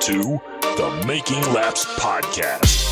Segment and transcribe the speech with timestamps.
[0.00, 0.40] to
[0.76, 2.86] the Making Laps Podcast.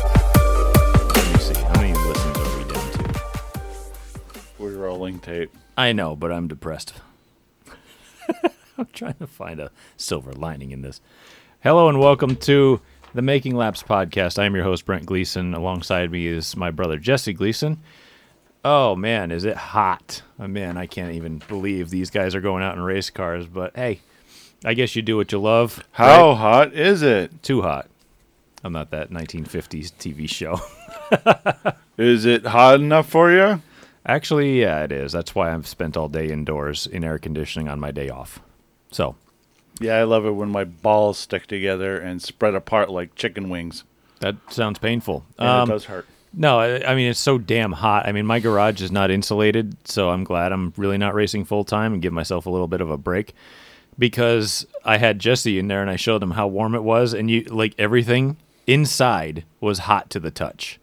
[0.00, 1.60] Let me see.
[1.60, 3.20] How many listens are we down to?
[4.58, 5.54] We're rolling tape.
[5.76, 6.94] I know, but I'm depressed.
[8.78, 11.00] I'm trying to find a silver lining in this.
[11.62, 12.80] Hello and welcome to
[13.12, 14.38] the Making Laps podcast.
[14.38, 15.52] I'm your host Brent Gleason.
[15.52, 17.82] Alongside me is my brother Jesse Gleason.
[18.64, 20.22] Oh man, is it hot?
[20.38, 23.46] Oh, man, I can't even believe these guys are going out in race cars.
[23.46, 24.00] But hey,
[24.64, 25.84] I guess you do what you love.
[25.92, 26.38] How right?
[26.38, 27.42] hot is it?
[27.42, 27.90] too hot?
[28.64, 30.60] I'm not that 1950s TV show.
[31.98, 33.62] Is it hot enough for you?
[34.06, 35.12] Actually, yeah, it is.
[35.12, 38.40] That's why I've spent all day indoors in air conditioning on my day off.
[38.90, 39.16] So,
[39.80, 43.82] Yeah, I love it when my balls stick together and spread apart like chicken wings.
[44.20, 45.24] that sounds painful.
[45.38, 46.06] And Um, it does hurt.
[46.34, 48.06] no, I, I mean it's so damn hot.
[48.06, 51.64] I mean my garage is not insulated, so I'm glad I'm really not racing full
[51.64, 53.34] time and give myself a little bit of a break
[53.98, 57.30] because I had Jesse in there and I showed him how warm it was, and
[57.30, 60.78] you like everything inside was hot to the touch.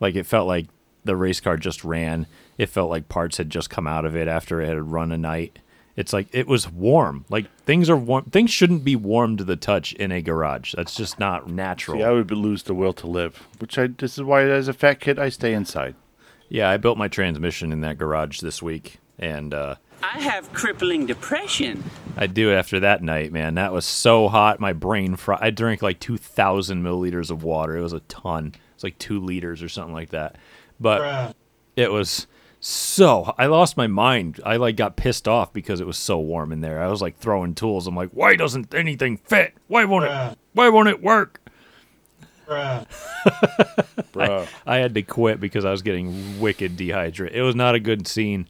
[0.00, 0.66] Like it felt like
[1.04, 2.26] the race car just ran.
[2.58, 5.18] It felt like parts had just come out of it after it had run a
[5.18, 5.58] night.
[5.96, 7.24] It's like it was warm.
[7.30, 8.24] Like things are warm.
[8.26, 10.74] Things shouldn't be warm to the touch in a garage.
[10.76, 11.98] That's just not natural.
[11.98, 13.86] See, I would lose the will to live, which I.
[13.86, 15.94] This is why, as a fat kid, I stay inside.
[16.50, 21.06] Yeah, I built my transmission in that garage this week, and uh, I have crippling
[21.06, 21.82] depression.
[22.16, 23.54] I do after that night, man.
[23.54, 25.38] That was so hot, my brain fry.
[25.40, 27.76] I drank like two thousand milliliters of water.
[27.76, 28.54] It was a ton.
[28.74, 30.36] It's like two liters or something like that.
[30.78, 31.34] But
[31.74, 32.26] it was
[32.66, 33.34] so.
[33.38, 34.40] I lost my mind.
[34.44, 36.80] I like got pissed off because it was so warm in there.
[36.80, 37.86] I was like throwing tools.
[37.86, 39.54] I'm like, why doesn't anything fit?
[39.68, 40.38] Why won't it?
[40.52, 41.40] Why won't it work?
[44.12, 44.46] Bro.
[44.66, 47.36] I had to quit because I was getting wicked dehydrated.
[47.36, 48.48] It was not a good scene.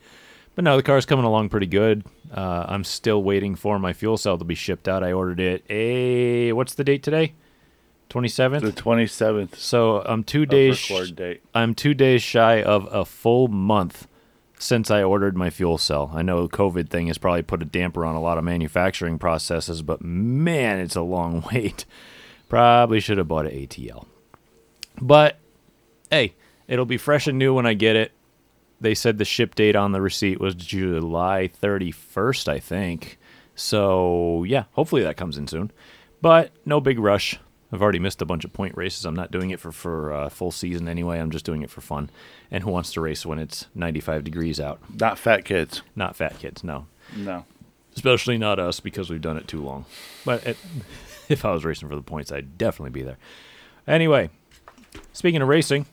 [0.54, 2.04] But no, the car's coming along pretty good.
[2.32, 5.02] Uh, I'm still waiting for my fuel cell to be shipped out.
[5.04, 5.64] I ordered it.
[5.68, 7.34] A what's the date today?
[8.08, 10.90] Twenty the 27th So I'm two days.
[10.90, 11.42] record date.
[11.54, 14.06] I'm two days shy of a full month
[14.58, 16.10] since I ordered my fuel cell.
[16.14, 19.18] I know the COVID thing has probably put a damper on a lot of manufacturing
[19.18, 21.84] processes, but man, it's a long wait.
[22.48, 24.06] Probably should have bought an ATL.
[25.00, 25.38] But
[26.10, 26.34] hey,
[26.68, 28.12] it'll be fresh and new when I get it.
[28.80, 33.18] They said the ship date on the receipt was July 31st, I think.
[33.54, 35.70] So, yeah, hopefully that comes in soon.
[36.20, 37.38] But no big rush.
[37.72, 39.04] I've already missed a bunch of point races.
[39.04, 41.18] I'm not doing it for for uh, full season anyway.
[41.18, 42.10] I'm just doing it for fun.
[42.50, 44.80] And who wants to race when it's 95 degrees out?
[44.94, 45.82] Not fat kids.
[45.96, 46.86] Not fat kids, no.
[47.16, 47.44] No.
[47.94, 49.84] Especially not us because we've done it too long.
[50.24, 50.56] But it,
[51.28, 53.18] if I was racing for the points, I'd definitely be there.
[53.88, 54.30] Anyway,
[55.12, 55.86] speaking of racing,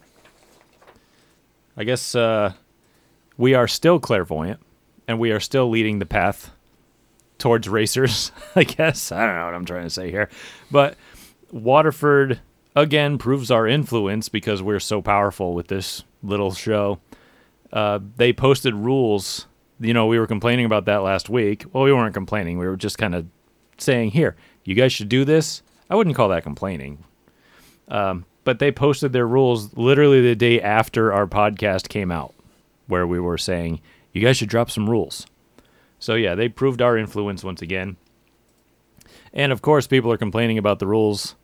[1.76, 2.54] I guess uh,
[3.38, 4.60] we are still clairvoyant
[5.08, 6.52] and we are still leading the path
[7.40, 8.32] towards racers.
[8.56, 10.30] I guess I don't know what I'm trying to say here,
[10.72, 10.96] but
[11.54, 12.42] Waterford
[12.76, 17.00] again proves our influence because we're so powerful with this little show.
[17.72, 19.46] Uh, they posted rules.
[19.80, 21.66] You know, we were complaining about that last week.
[21.72, 22.58] Well, we weren't complaining.
[22.58, 23.28] We were just kind of
[23.78, 27.04] saying, "Here, you guys should do this." I wouldn't call that complaining.
[27.88, 32.34] Um, but they posted their rules literally the day after our podcast came out,
[32.88, 33.80] where we were saying,
[34.12, 35.28] "You guys should drop some rules."
[36.00, 37.98] So yeah, they proved our influence once again.
[39.34, 41.36] And of course, people are complaining about the rules.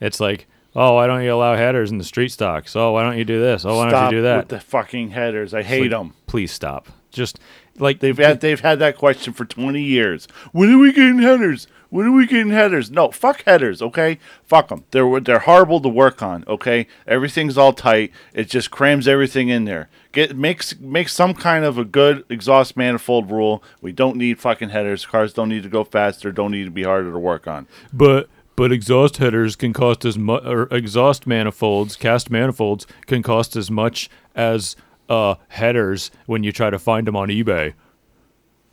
[0.00, 2.74] It's like, oh, why don't you allow headers in the street stocks?
[2.76, 3.64] Oh, why don't you do this?
[3.64, 4.36] Oh, why Stop don't you do that?
[4.38, 5.54] with the fucking headers.
[5.54, 6.14] I hate like, them.
[6.26, 6.88] Please stop.
[7.10, 7.38] Just
[7.78, 10.26] like They've had they've had that question for 20 years.
[10.52, 11.66] When are we getting headers?
[11.90, 12.90] When are we getting headers?
[12.90, 14.18] No, fuck headers, okay?
[14.42, 14.84] Fuck them.
[14.90, 16.88] They're they're horrible to work on, okay?
[17.06, 18.10] Everything's all tight.
[18.32, 19.88] It just crams everything in there.
[20.10, 23.62] Get makes make some kind of a good exhaust manifold rule.
[23.80, 25.06] We don't need fucking headers.
[25.06, 26.32] Cars don't need to go faster.
[26.32, 27.68] Don't need to be harder to work on.
[27.92, 33.56] But but exhaust headers can cost as much, or exhaust manifolds, cast manifolds can cost
[33.56, 34.76] as much as
[35.08, 37.74] uh, headers when you try to find them on eBay,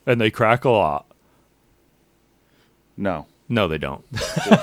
[0.06, 1.06] and they crack a lot.
[2.98, 4.04] No, No, they don't.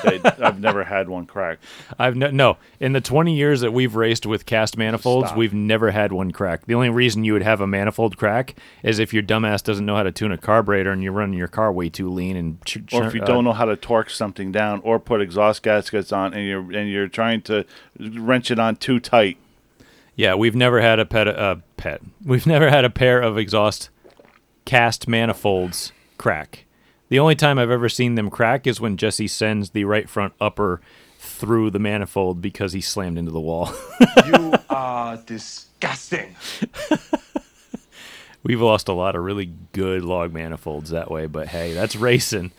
[0.04, 1.58] They- I've never had one crack.
[1.98, 5.38] I've no, no in the 20 years that we've raced with cast manifolds, Stop.
[5.38, 6.66] we've never had one crack.
[6.66, 9.96] The only reason you would have a manifold crack is if your dumbass doesn't know
[9.96, 12.78] how to tune a carburetor and you're running your car way too lean and ch-
[12.92, 16.10] or if you uh, don't know how to torque something down or put exhaust gaskets
[16.12, 17.64] on and you're and you're trying to
[17.98, 19.36] wrench it on too tight
[20.16, 21.28] Yeah, we've never had a pet.
[21.28, 22.00] Uh, pet.
[22.24, 23.90] We've never had a pair of exhaust
[24.64, 26.64] cast manifolds crack.
[27.08, 30.34] The only time I've ever seen them crack is when Jesse sends the right front
[30.40, 30.80] upper
[31.18, 33.72] through the manifold because he slammed into the wall.
[34.26, 36.36] You are disgusting.
[38.42, 42.52] We've lost a lot of really good log manifolds that way, but hey, that's racing.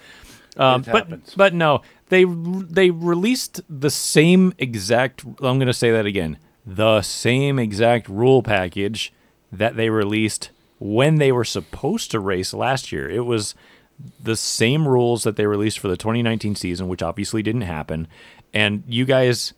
[0.58, 1.34] Um, but happens.
[1.36, 5.24] but no, they they released the same exact.
[5.26, 6.38] I'm going to say that again.
[6.66, 9.14] The same exact rule package
[9.52, 10.50] that they released
[10.80, 13.08] when they were supposed to race last year.
[13.10, 13.54] It was
[14.22, 18.08] the same rules that they released for the 2019 season, which obviously didn't happen.
[18.54, 19.54] And you guys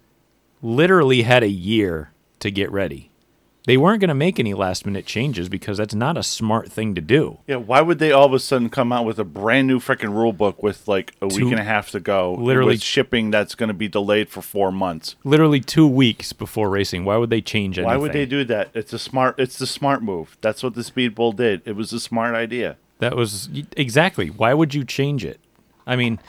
[0.62, 3.10] literally had a year to get ready.
[3.68, 6.96] They weren't going to make any last minute changes because that's not a smart thing
[6.96, 7.38] to do.
[7.46, 10.16] Yeah, why would they all of a sudden come out with a brand new freaking
[10.16, 12.34] rule book with like a Two- week and a half to go?
[12.34, 15.16] Literally- shipping that's going to be delayed for four months.
[15.24, 17.06] Literally two weeks before racing.
[17.06, 17.88] Why would they change anything?
[17.94, 18.72] Why would they do that?
[18.74, 19.36] It's a smart.
[19.38, 20.38] It's the smart move.
[20.42, 21.62] That's what the Speed Bowl did.
[21.64, 22.78] It was a smart idea.
[23.02, 24.28] That was exactly.
[24.30, 25.40] Why would you change it?
[25.86, 26.20] I mean,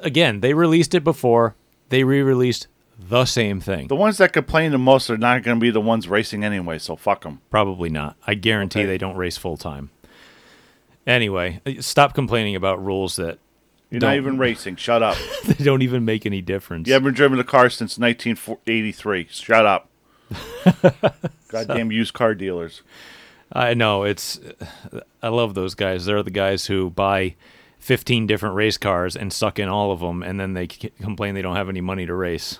[0.00, 1.54] again, they released it before.
[1.90, 2.68] They re-released
[2.98, 3.88] the same thing.
[3.88, 6.78] The ones that complain the most are not going to be the ones racing anyway.
[6.78, 7.40] So fuck them.
[7.50, 8.16] Probably not.
[8.26, 8.86] I guarantee Okay.
[8.86, 9.90] they don't race full time.
[11.06, 13.38] Anyway, stop complaining about rules that
[13.90, 14.10] You're Don't.
[14.10, 14.76] not even racing.
[14.76, 15.16] Shut up.
[15.46, 16.86] they don't even make any difference.
[16.86, 19.26] You haven't driven a car since 1983.
[19.30, 19.88] Shut up.
[21.48, 22.82] Goddamn used car dealers.
[23.54, 24.40] I know it's.
[25.22, 26.04] I love those guys.
[26.06, 27.36] They're the guys who buy
[27.78, 31.34] 15 different race cars and suck in all of them, and then they c- complain
[31.34, 32.58] they don't have any money to race.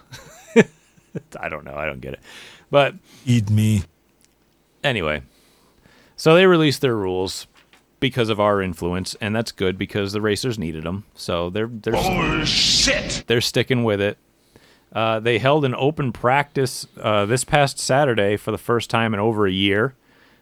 [1.40, 1.74] I don't know.
[1.74, 2.20] I don't get it.
[2.70, 2.94] But
[3.26, 3.82] Eat me.
[4.82, 5.22] anyway,
[6.16, 7.46] so they released their rules
[8.00, 11.04] because of our influence, and that's good because the racers needed them.
[11.14, 13.24] So they're they're Bullshit.
[13.26, 14.18] they're sticking with it.
[14.92, 19.18] Uh, they held an open practice uh, this past Saturday for the first time in
[19.20, 19.94] over a year.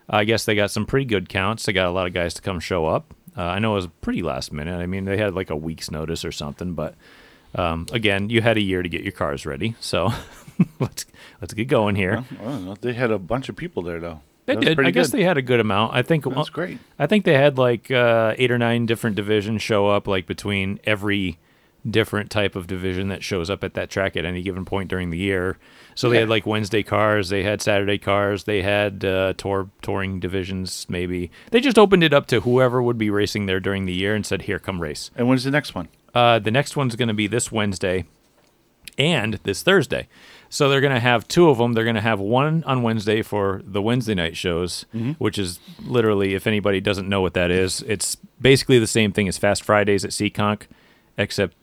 [0.08, 1.64] I guess they got some pretty good counts.
[1.64, 3.14] They got a lot of guys to come show up.
[3.36, 4.78] Uh, I know it was pretty last minute.
[4.78, 6.94] I mean, they had like a week's notice or something, but
[7.54, 9.74] um, again, you had a year to get your cars ready.
[9.80, 10.10] So
[10.80, 11.06] let's
[11.40, 12.24] let's get going here.
[12.42, 12.74] I.
[12.80, 14.20] They had a bunch of people there though.
[14.46, 14.80] They That did.
[14.80, 15.20] I guess good.
[15.20, 15.94] they had a good amount.
[15.94, 16.78] I think That's great.
[16.98, 20.80] I think they had like uh, eight or nine different divisions show up, like between
[20.84, 21.38] every
[21.88, 25.10] different type of division that shows up at that track at any given point during
[25.10, 25.58] the year.
[25.94, 30.20] So they had like Wednesday cars, they had Saturday cars, they had uh, tour touring
[30.20, 30.86] divisions.
[30.88, 34.14] Maybe they just opened it up to whoever would be racing there during the year
[34.14, 35.88] and said, "Here, come race." And when's the next one?
[36.14, 38.04] Uh, the next one's going to be this Wednesday
[38.98, 40.08] and this Thursday.
[40.48, 41.72] So they're going to have two of them.
[41.72, 44.84] They're going to have one on Wednesday for the Wednesday night shows,
[45.16, 49.28] which is literally, if anybody doesn't know what that is, it's basically the same thing
[49.28, 50.64] as Fast Fridays at Seekonk,
[51.16, 51.56] except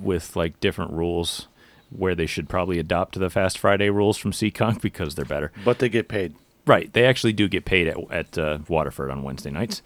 [0.00, 1.48] with like different rules
[1.90, 5.52] where they should probably adopt the Fast Friday rules from Seekonk because they're better.
[5.64, 6.34] But they get paid.
[6.66, 6.92] Right.
[6.92, 9.82] They actually do get paid at, at uh, Waterford on Wednesday nights.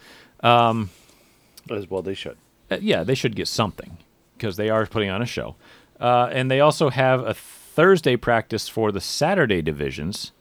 [1.70, 2.36] As well, they should.
[2.70, 3.96] Uh, yeah, they should get something
[4.36, 5.56] because they are putting on a show.
[5.98, 10.32] Uh, and they also have a Thursday practice for the Saturday divisions.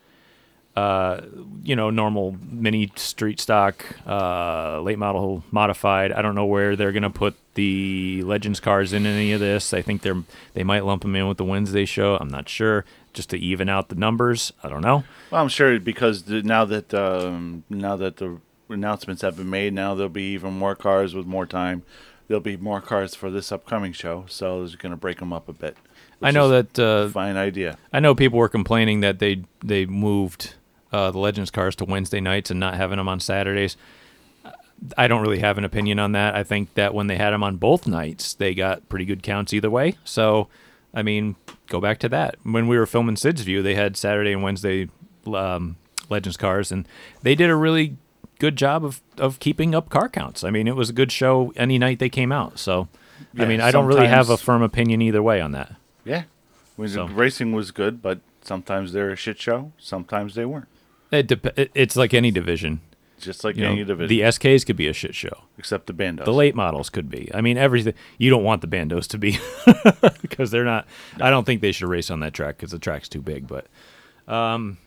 [0.75, 1.21] Uh,
[1.63, 6.11] you know, normal mini street stock, uh, late model modified.
[6.11, 9.71] I don't know where they're gonna put the Legends cars in any of this.
[9.71, 10.23] I think they're
[10.55, 12.17] they might lump them in with the Wednesday show.
[12.17, 14.51] I'm not sure, just to even out the numbers.
[14.63, 15.03] I don't know.
[15.29, 19.74] Well, I'm sure because the, now that um, now that the announcements have been made,
[19.74, 21.83] now there'll be even more cars with more time.
[22.27, 25.50] There'll be more cars for this upcoming show, so it's going to break them up
[25.50, 25.77] a bit.
[26.21, 27.77] I know that uh, fine idea.
[27.91, 30.55] I know people were complaining that they they moved
[30.93, 33.75] uh, the Legends cars to Wednesday nights and not having them on Saturdays.
[34.97, 36.35] I don't really have an opinion on that.
[36.35, 39.53] I think that when they had them on both nights, they got pretty good counts
[39.53, 39.95] either way.
[40.03, 40.50] So,
[40.93, 41.35] I mean,
[41.67, 42.35] go back to that.
[42.43, 44.89] When we were filming Sid's View, they had Saturday and Wednesday
[45.25, 45.77] um,
[46.09, 46.88] Legends cars, and
[47.21, 47.95] they did a really
[48.39, 50.43] good job of, of keeping up car counts.
[50.43, 52.59] I mean, it was a good show any night they came out.
[52.59, 52.89] So,
[53.39, 55.75] I mean, I don't really have a firm opinion either way on that.
[56.03, 56.23] Yeah,
[56.75, 59.71] when So- the racing was good, but sometimes they're a shit show.
[59.77, 60.67] Sometimes they weren't.
[61.13, 62.82] It dep- it's like any division.
[63.20, 65.43] Just like You any know, division, the SKs could be a shit show.
[65.58, 66.25] except the bandos.
[66.25, 67.29] The late models could be.
[67.34, 67.93] I mean, everything.
[68.17, 69.38] You don't want the bandos to be
[70.22, 70.88] because they're not.
[71.22, 73.48] I don't think they should race on that track because the track's too big.
[73.48, 73.67] But,
[74.27, 74.77] um,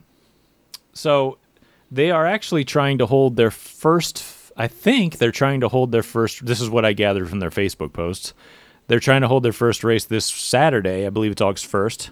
[0.93, 1.39] so
[1.91, 4.23] they are actually trying to hold their first.
[4.57, 6.45] I think they're trying to hold their first.
[6.45, 8.35] This is what I gathered from their Facebook posts.
[8.89, 11.07] They're trying to hold their first race this Saturday.
[11.07, 12.11] I believe it's August first.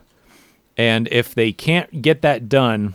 [0.77, 2.95] And if they can't get that done,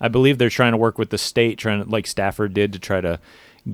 [0.00, 2.78] I believe they're trying to work with the state, trying to like Stafford did to
[2.78, 3.20] try to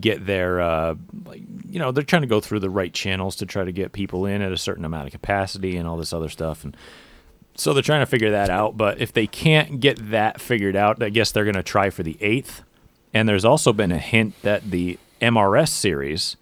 [0.01, 3.47] get their uh, like you know they're trying to go through the right channels to
[3.47, 6.29] try to get people in at a certain amount of capacity and all this other
[6.29, 6.65] stuff.
[6.65, 6.77] And
[7.57, 8.77] so they're trying to figure that out.
[8.77, 12.03] But if they can't get that figured out i guess they're going to try for
[12.03, 12.63] the 8th
[13.13, 16.37] and there's also been a hint that the mrs series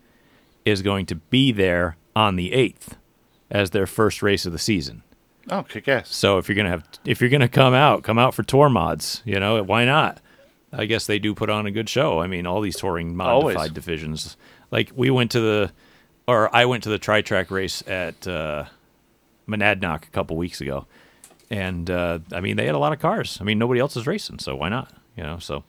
[0.65, 2.97] is going to be there on the 8th
[3.51, 5.03] as their first race of the season.
[5.51, 6.15] Oh, kick ass.
[6.15, 9.23] So if you're gonna have, if you're gonna come out, come out for tour mods.
[9.25, 10.21] You know, why not?
[10.73, 12.21] I guess they do put on a good show.
[12.21, 13.71] I mean, all these touring modified Always.
[13.73, 14.37] divisions.
[14.71, 15.73] Like we went to the,
[16.27, 18.65] or I went to the tri track race at uh,
[19.47, 20.87] Monadnock a couple weeks ago,
[21.51, 23.39] and uh, I mean they had a lot of cars.
[23.41, 24.93] I mean nobody else is racing, so why not?
[25.17, 25.65] You know, so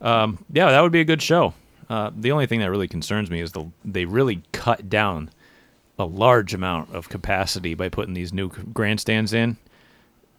[0.00, 1.54] um, yeah, that would be a good show.
[1.90, 5.30] Uh, the only thing that really concerns me is the they really cut down
[5.98, 9.56] a large amount of capacity by putting these new grandstands in,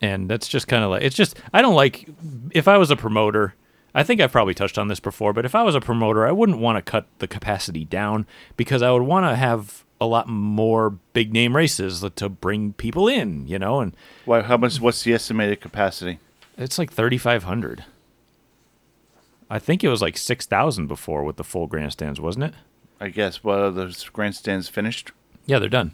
[0.01, 2.07] and that's just kind of like it's just I don't like
[2.51, 3.55] if I was a promoter.
[3.93, 6.31] I think I've probably touched on this before, but if I was a promoter, I
[6.31, 10.27] wouldn't want to cut the capacity down because I would want to have a lot
[10.29, 14.41] more big name races to bring people in, you know, and Why?
[14.43, 14.79] How much?
[14.79, 16.19] What's the estimated capacity?
[16.57, 17.85] it's like 3500.
[19.49, 22.53] I think it was like 6000 before with the full grandstands, wasn't it?
[22.99, 23.39] I guess.
[23.43, 25.11] Are those grandstands finished?
[25.49, 25.93] Yeah, they're done.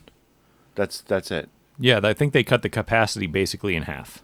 [0.76, 1.48] That's that's it.
[1.80, 4.22] Yeah, I think they cut the capacity basically in half.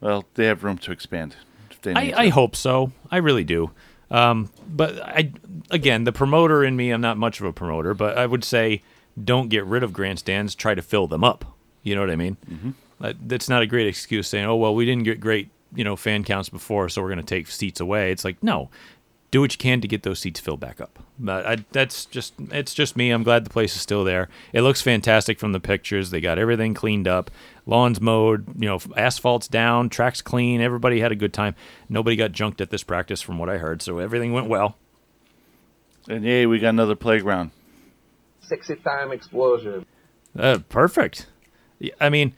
[0.00, 1.36] Well, they have room to expand.
[1.84, 2.92] I, I hope so.
[3.10, 3.72] I really do.
[4.10, 5.32] Um, but I
[5.70, 8.80] again, the promoter in me, I'm not much of a promoter, but I would say
[9.22, 10.54] don't get rid of grandstands.
[10.54, 11.44] Try to fill them up.
[11.82, 12.38] You know what I mean?
[12.50, 12.70] Mm-hmm.
[13.02, 15.94] Uh, that's not a great excuse saying, "Oh well, we didn't get great you know
[15.94, 18.70] fan counts before, so we're going to take seats away." It's like no.
[19.30, 20.98] Do what you can to get those seats filled back up.
[21.18, 23.10] But I, that's just it's just me.
[23.10, 24.28] I'm glad the place is still there.
[24.52, 26.10] It looks fantastic from the pictures.
[26.10, 27.30] They got everything cleaned up,
[27.64, 30.60] lawns mowed, you know, asphalt's down, tracks clean.
[30.60, 31.54] Everybody had a good time.
[31.88, 33.82] Nobody got junked at this practice, from what I heard.
[33.82, 34.76] So everything went well.
[36.08, 37.52] And yay, we got another playground.
[38.40, 39.86] Sexy time explosion.
[40.36, 41.26] Uh, perfect.
[42.00, 42.34] I mean,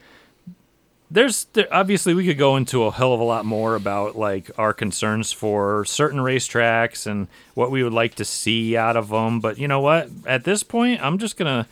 [1.12, 4.50] there's there, obviously we could go into a hell of a lot more about like
[4.56, 9.38] our concerns for certain racetracks and what we would like to see out of them.
[9.40, 10.08] But you know what?
[10.26, 11.68] At this point, I'm just gonna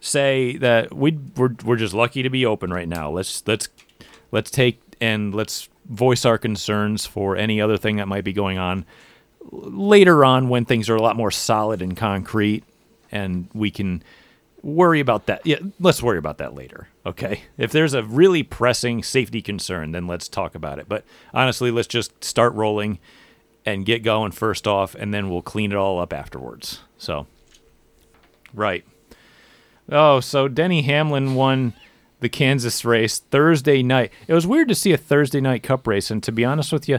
[0.00, 3.10] say that we we're we're just lucky to be open right now.
[3.10, 3.68] Let's let's
[4.30, 8.58] let's take and let's voice our concerns for any other thing that might be going
[8.58, 8.84] on
[9.50, 12.62] later on when things are a lot more solid and concrete
[13.10, 14.02] and we can
[14.62, 15.44] worry about that.
[15.44, 16.88] Yeah, let's worry about that later.
[17.04, 17.42] Okay.
[17.58, 20.88] If there's a really pressing safety concern, then let's talk about it.
[20.88, 21.04] But
[21.34, 22.98] honestly, let's just start rolling
[23.64, 26.80] and get going first off, and then we'll clean it all up afterwards.
[26.98, 27.26] So,
[28.52, 28.84] right.
[29.88, 31.74] Oh, so Denny Hamlin won
[32.20, 34.12] the Kansas race Thursday night.
[34.26, 36.88] It was weird to see a Thursday night cup race, and to be honest with
[36.88, 36.98] you,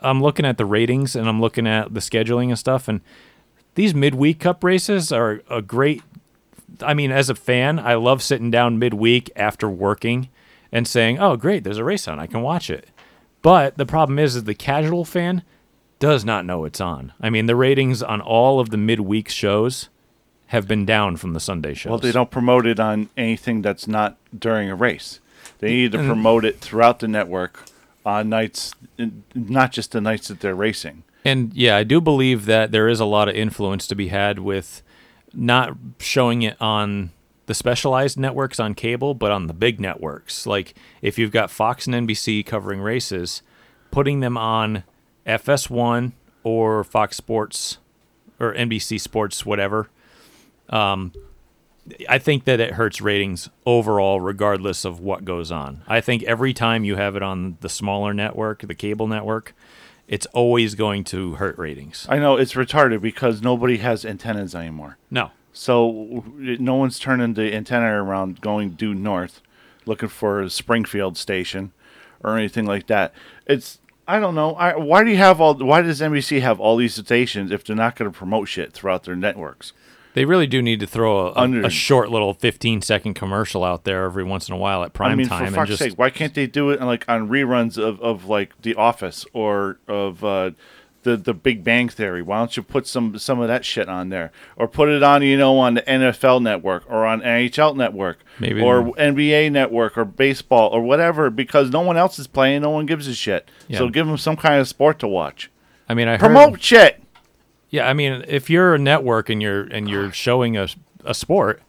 [0.00, 3.00] I'm looking at the ratings and I'm looking at the scheduling and stuff, and
[3.74, 6.02] these midweek cup races are a great.
[6.80, 10.28] I mean, as a fan, I love sitting down midweek after working
[10.70, 12.18] and saying, "Oh, great, there's a race on.
[12.18, 12.88] I can watch it."
[13.42, 15.42] But the problem is, is the casual fan
[15.98, 17.12] does not know it's on.
[17.20, 19.88] I mean, the ratings on all of the midweek shows
[20.46, 21.90] have been down from the Sunday shows.
[21.90, 25.20] Well, they don't promote it on anything that's not during a race.
[25.58, 27.64] They mm, need to promote it throughout the network
[28.04, 28.74] on nights,
[29.34, 31.04] not just the nights that they're racing.
[31.24, 34.40] And yeah, I do believe that there is a lot of influence to be had
[34.40, 34.82] with
[35.34, 37.10] not showing it on
[37.46, 40.46] the specialized networks on cable, but on the big networks.
[40.46, 43.42] Like if you've got Fox and NBC covering races,
[43.90, 44.84] putting them on
[45.26, 46.12] FS1
[46.44, 47.78] or Fox Sports
[48.38, 49.88] or NBC Sports, whatever.
[50.68, 51.12] Um,
[52.08, 55.82] I think that it hurts ratings overall, regardless of what goes on.
[55.88, 59.54] I think every time you have it on the smaller network, the cable network,
[60.08, 62.06] it's always going to hurt ratings.
[62.08, 64.98] I know it's retarded because nobody has antennas anymore.
[65.10, 65.30] No.
[65.52, 69.42] So no one's turning the antenna around going due north,
[69.86, 71.72] looking for a Springfield station
[72.22, 73.12] or anything like that.
[73.46, 74.54] It's I don't know.
[74.54, 75.54] I, why do you have all?
[75.54, 79.04] Why does NBC have all these stations if they're not going to promote shit throughout
[79.04, 79.72] their networks?
[80.14, 83.84] They really do need to throw a, Under- a short little 15 second commercial out
[83.84, 85.82] there every once in a while at prime I mean, time for and fuck's just
[85.82, 89.24] sake, why can't they do it on, like on reruns of, of like The Office
[89.32, 90.50] or of uh,
[91.02, 92.20] the the Big Bang Theory?
[92.22, 95.22] Why don't you put some some of that shit on there, or put it on
[95.22, 100.04] you know on the NFL Network or on NHL Network, Maybe or NBA Network or
[100.04, 101.30] baseball or whatever?
[101.30, 103.50] Because no one else is playing, no one gives a shit.
[103.66, 103.78] Yeah.
[103.78, 105.50] So give them some kind of sport to watch.
[105.88, 107.01] I mean I heard, Promote shit.
[107.72, 110.68] Yeah, I mean if you're a network and you're and you're showing a
[111.04, 111.60] a sport,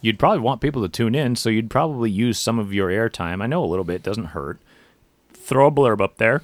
[0.00, 3.42] you'd probably want people to tune in, so you'd probably use some of your airtime.
[3.42, 4.60] I know a little bit doesn't hurt.
[5.32, 6.42] Throw a blurb up there.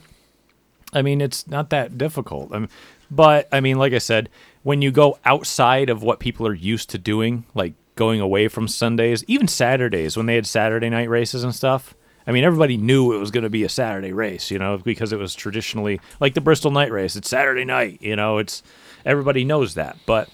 [0.93, 2.53] I mean, it's not that difficult.
[2.53, 2.69] I mean,
[3.11, 4.29] but I mean, like I said,
[4.65, 8.69] when you go outside of what people are used to doing, like going away from
[8.69, 11.95] Sundays, even Saturdays when they had Saturday night races and stuff.
[12.25, 15.13] I mean, everybody knew it was going to be a Saturday race, you know, because
[15.13, 17.17] it was traditionally like the Bristol night race.
[17.17, 18.39] It's Saturday night, you know.
[18.39, 18.63] It's
[19.05, 20.29] everybody knows that, but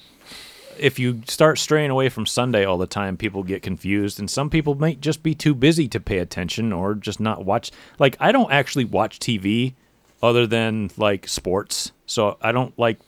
[0.78, 4.50] if you start straying away from Sunday all the time, people get confused, and some
[4.50, 7.70] people might just be too busy to pay attention or just not watch.
[7.98, 9.74] Like, I don't actually watch TV
[10.22, 12.98] other than like sports, so I don't like,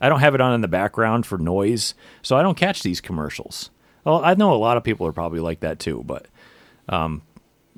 [0.00, 3.00] I don't have it on in the background for noise, so I don't catch these
[3.00, 3.70] commercials.
[4.04, 6.26] Well, I know a lot of people are probably like that too, but
[6.88, 7.22] um,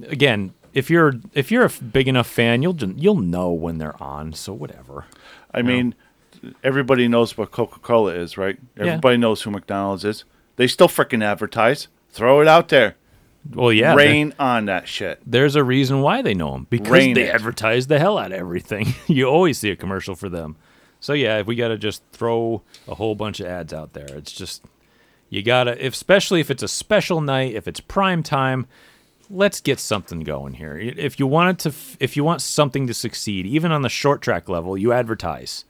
[0.06, 4.32] again, if you're if you're a big enough fan, you'll you'll know when they're on.
[4.32, 5.04] So whatever.
[5.52, 5.94] I mean,
[6.62, 8.58] everybody knows what Coca Cola is, right?
[8.76, 10.24] Everybody knows who McDonald's is.
[10.56, 11.88] They still freaking advertise.
[12.10, 12.96] Throw it out there.
[13.52, 15.20] Well, yeah, Rain on that shit.
[15.26, 17.34] there's a reason why they know them because Rain they it.
[17.34, 18.94] advertise the hell out of everything.
[19.06, 20.56] you always see a commercial for them.
[21.00, 24.06] So yeah, if we got to just throw a whole bunch of ads out there.
[24.06, 24.64] It's just
[25.28, 28.66] you gotta, if, especially if it's a special night, if it's prime time.
[29.30, 30.76] Let's get something going here.
[30.78, 34.20] If you want it to, if you want something to succeed, even on the short
[34.20, 35.64] track level, you advertise.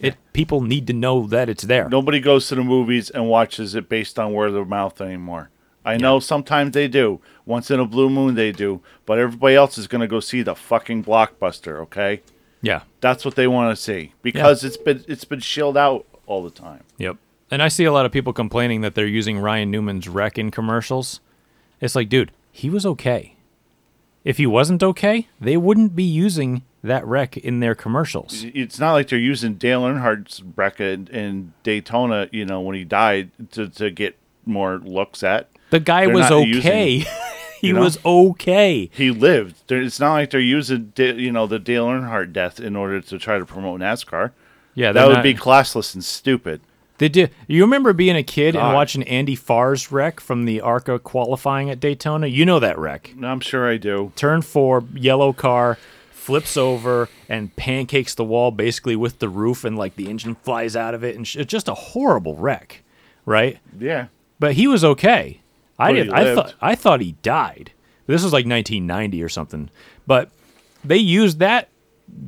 [0.00, 1.88] It people need to know that it's there.
[1.88, 5.50] Nobody goes to the movies and watches it based on word of mouth anymore.
[5.84, 7.20] I know sometimes they do.
[7.46, 8.82] Once in a blue moon they do.
[9.06, 12.22] But everybody else is going to go see the fucking blockbuster, okay?
[12.62, 12.82] Yeah.
[13.00, 16.50] That's what they want to see because it's been it's been shilled out all the
[16.50, 16.84] time.
[16.98, 17.16] Yep.
[17.50, 20.50] And I see a lot of people complaining that they're using Ryan Newman's wreck in
[20.50, 21.20] commercials.
[21.80, 23.36] It's like, dude, he was okay.
[24.22, 28.44] If he wasn't okay, they wouldn't be using that wreck in their commercials.
[28.54, 33.30] It's not like they're using Dale Earnhardt's wreck in, Daytona, you know, when he died
[33.52, 35.48] to, to get more looks at.
[35.70, 36.98] The guy They're was not using- okay.
[37.60, 37.80] he you know?
[37.82, 38.88] was okay.
[38.92, 39.70] He lived.
[39.70, 43.38] It's not like they're using, you know, the Dale Earnhardt death in order to try
[43.38, 44.32] to promote NASCAR.
[44.74, 46.60] Yeah, That would not- be classless and stupid.
[46.98, 47.30] They did.
[47.46, 51.80] You remember being a kid and watching Andy Farr's wreck from the ARCA qualifying at
[51.80, 52.26] Daytona?
[52.26, 53.14] You know that wreck.
[53.22, 54.12] I'm sure I do.
[54.16, 55.78] turn four, yellow car,
[56.20, 60.76] flips over and pancakes the wall basically with the roof, and like the engine flies
[60.76, 62.82] out of it, and sh- it's just a horrible wreck,
[63.24, 63.58] right?
[63.78, 64.06] Yeah.
[64.38, 65.40] But he was okay.
[65.78, 66.10] I did.
[66.12, 67.72] I thought I thought he died.
[68.06, 69.70] This was like 1990 or something.
[70.06, 70.30] But
[70.84, 71.68] they used that,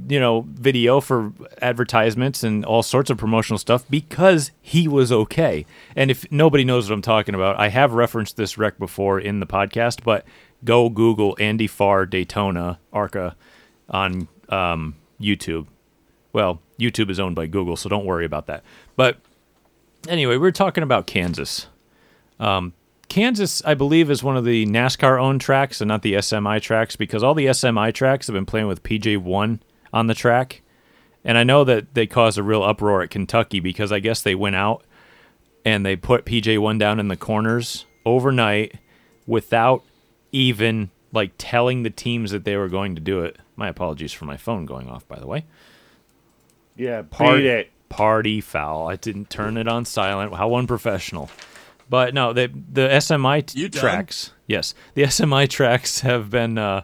[0.08, 5.66] you know, video for advertisements and all sorts of promotional stuff because he was okay.
[5.96, 9.40] And if nobody knows what I'm talking about, I have referenced this wreck before in
[9.40, 10.04] the podcast.
[10.04, 10.24] But
[10.64, 13.36] go Google Andy Farr Daytona Arca
[13.92, 15.66] on um, YouTube.
[16.32, 18.64] Well, YouTube is owned by Google, so don't worry about that.
[18.96, 19.18] But
[20.08, 21.68] anyway, we're talking about Kansas.
[22.40, 22.72] Um,
[23.08, 26.96] Kansas, I believe, is one of the NASCAR owned tracks and not the SMI tracks
[26.96, 29.60] because all the SMI tracks have been playing with PJ1
[29.92, 30.62] on the track.
[31.24, 34.34] And I know that they caused a real uproar at Kentucky because I guess they
[34.34, 34.84] went out
[35.64, 38.78] and they put PJ1 down in the corners overnight
[39.26, 39.84] without
[40.32, 43.38] even like telling the teams that they were going to do it.
[43.56, 45.44] My apologies for my phone going off, by the way.
[46.76, 47.02] Yeah.
[47.02, 47.70] Party, it.
[47.88, 48.88] party foul.
[48.88, 50.34] I didn't turn it on silent.
[50.34, 51.30] How unprofessional.
[51.88, 54.32] But no, the the SMI t- You tracks.
[54.46, 56.82] Yes, the SMI tracks have been uh,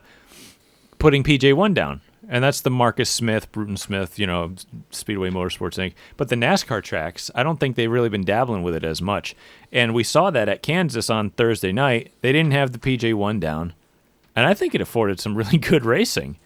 [0.99, 4.55] putting PJ one down, and that's the Marcus Smith, Bruton Smith, you know,
[4.91, 5.95] Speedway Motorsports Inc.
[6.19, 9.35] But the NASCAR tracks, I don't think they've really been dabbling with it as much.
[9.73, 12.13] And we saw that at Kansas on Thursday night.
[12.21, 13.73] They didn't have the PJ one down,
[14.39, 16.39] and I think it afforded some really good racing.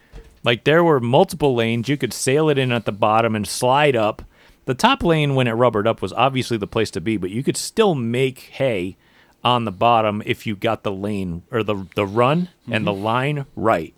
[0.42, 1.90] Like there were multiple lanes.
[1.90, 4.22] You could sail it in at the bottom and slide up.
[4.64, 7.42] The top lane, when it rubbered up, was obviously the place to be, but you
[7.42, 8.96] could still make hay
[9.44, 13.04] on the bottom if you got the lane or the the run and the mm-hmm.
[13.04, 13.94] line right.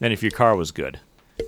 [0.00, 0.98] And if your car was good,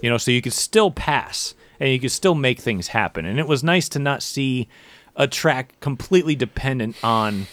[0.01, 3.25] you know, so you could still pass and you could still make things happen.
[3.27, 4.69] And it was nice to not see
[5.17, 7.49] a track completely dependent on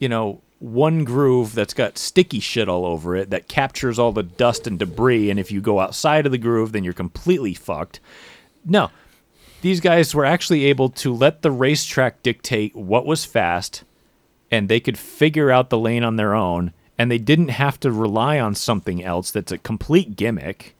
[0.00, 4.22] you know, one groove that's got sticky shit all over it that captures all the
[4.22, 5.30] dust and debris.
[5.30, 7.98] And if you go outside of the groove, then you're completely fucked.
[8.64, 8.90] No,
[9.62, 13.84] these guys were actually able to let the racetrack dictate what was fast,
[14.50, 17.90] and they could figure out the lane on their own, and they didn't have to
[17.90, 20.76] rely on something else that's a complete gimmick.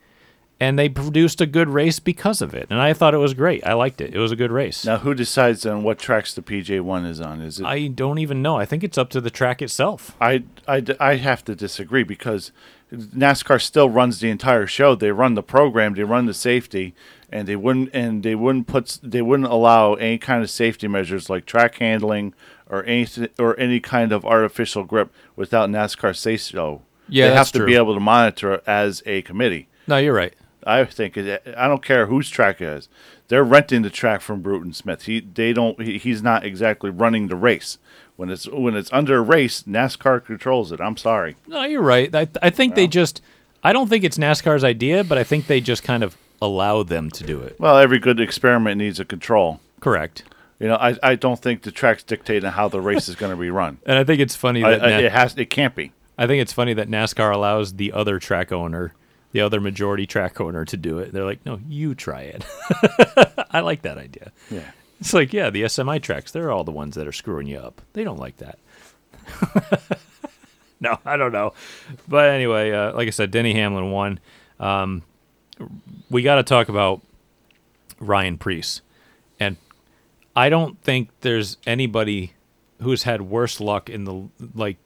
[0.61, 2.67] And they produced a good race because of it.
[2.69, 3.65] And I thought it was great.
[3.65, 4.13] I liked it.
[4.13, 4.85] It was a good race.
[4.85, 7.41] Now, who decides on what tracks the PJ1 is on?
[7.41, 8.57] Is it I don't even know.
[8.57, 10.15] I think it's up to the track itself.
[10.21, 12.51] I, I, I have to disagree because
[12.93, 14.95] NASCAR still runs the entire show.
[14.95, 16.93] They run the program, they run the safety,
[17.31, 21.29] and they wouldn't and they wouldn't put they wouldn't allow any kind of safety measures
[21.29, 22.33] like track handling
[22.69, 23.07] or any
[23.39, 26.81] or any kind of artificial grip without NASCAR say so.
[27.07, 27.67] Yeah, they have to true.
[27.67, 29.67] be able to monitor as a committee.
[29.87, 30.33] No, you're right.
[30.65, 32.89] I think I don't care whose track it is.
[33.27, 35.03] They're renting the track from Bruton Smith.
[35.03, 37.77] He they don't he, he's not exactly running the race.
[38.15, 40.79] When it's when it's under a race, NASCAR controls it.
[40.81, 41.37] I'm sorry.
[41.47, 42.13] No, you're right.
[42.13, 43.21] I, I think they just.
[43.63, 47.09] I don't think it's NASCAR's idea, but I think they just kind of allow them
[47.11, 47.59] to do it.
[47.59, 49.59] Well, every good experiment needs a control.
[49.79, 50.23] Correct.
[50.59, 53.35] You know, I, I don't think the track's dictating how the race is going to
[53.35, 53.79] be run.
[53.85, 55.35] And I think it's funny I, that I- Na- it has.
[55.37, 55.91] It can't be.
[56.17, 58.93] I think it's funny that NASCAR allows the other track owner,
[59.31, 61.13] the other majority track owner, to do it.
[61.13, 62.45] They're like, no, you try it.
[63.51, 64.31] I like that idea.
[64.49, 64.71] Yeah.
[64.99, 67.81] It's like, yeah, the SMI tracks, they're all the ones that are screwing you up.
[67.93, 68.59] They don't like that.
[70.79, 71.53] no, I don't know.
[72.07, 74.19] But anyway, uh, like I said, Denny Hamlin won.
[74.59, 75.01] Um,
[76.09, 77.01] we got to talk about
[77.99, 78.81] Ryan Preece.
[79.39, 79.57] And
[80.35, 82.33] I don't think there's anybody
[82.81, 84.77] who's had worse luck in the, like,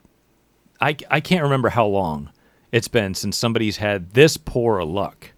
[0.79, 2.29] I, I can't remember how long
[2.75, 5.31] it's been since somebody's had this poor a luck.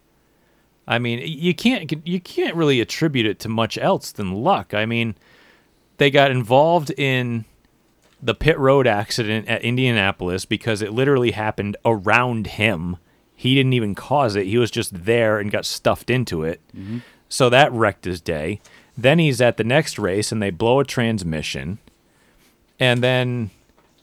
[0.88, 4.74] I mean, you can't you can't really attribute it to much else than luck.
[4.74, 5.14] I mean,
[5.98, 7.46] they got involved in
[8.20, 12.98] the pit road accident at Indianapolis because it literally happened around him.
[13.36, 14.48] He didn't even cause it.
[14.48, 16.60] He was just there and got stuffed into it.
[16.76, 17.00] Mm-hmm.
[17.30, 18.62] So that wrecked his day.
[18.98, 21.78] Then he's at the next race and they blow a transmission.
[22.80, 23.52] And then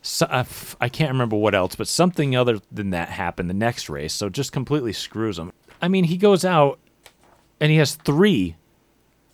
[0.07, 3.55] so, I f- I can't remember what else, but something other than that happened the
[3.55, 4.13] next race.
[4.13, 5.51] So just completely screws him.
[5.81, 6.79] I mean, he goes out
[7.59, 8.57] and he has three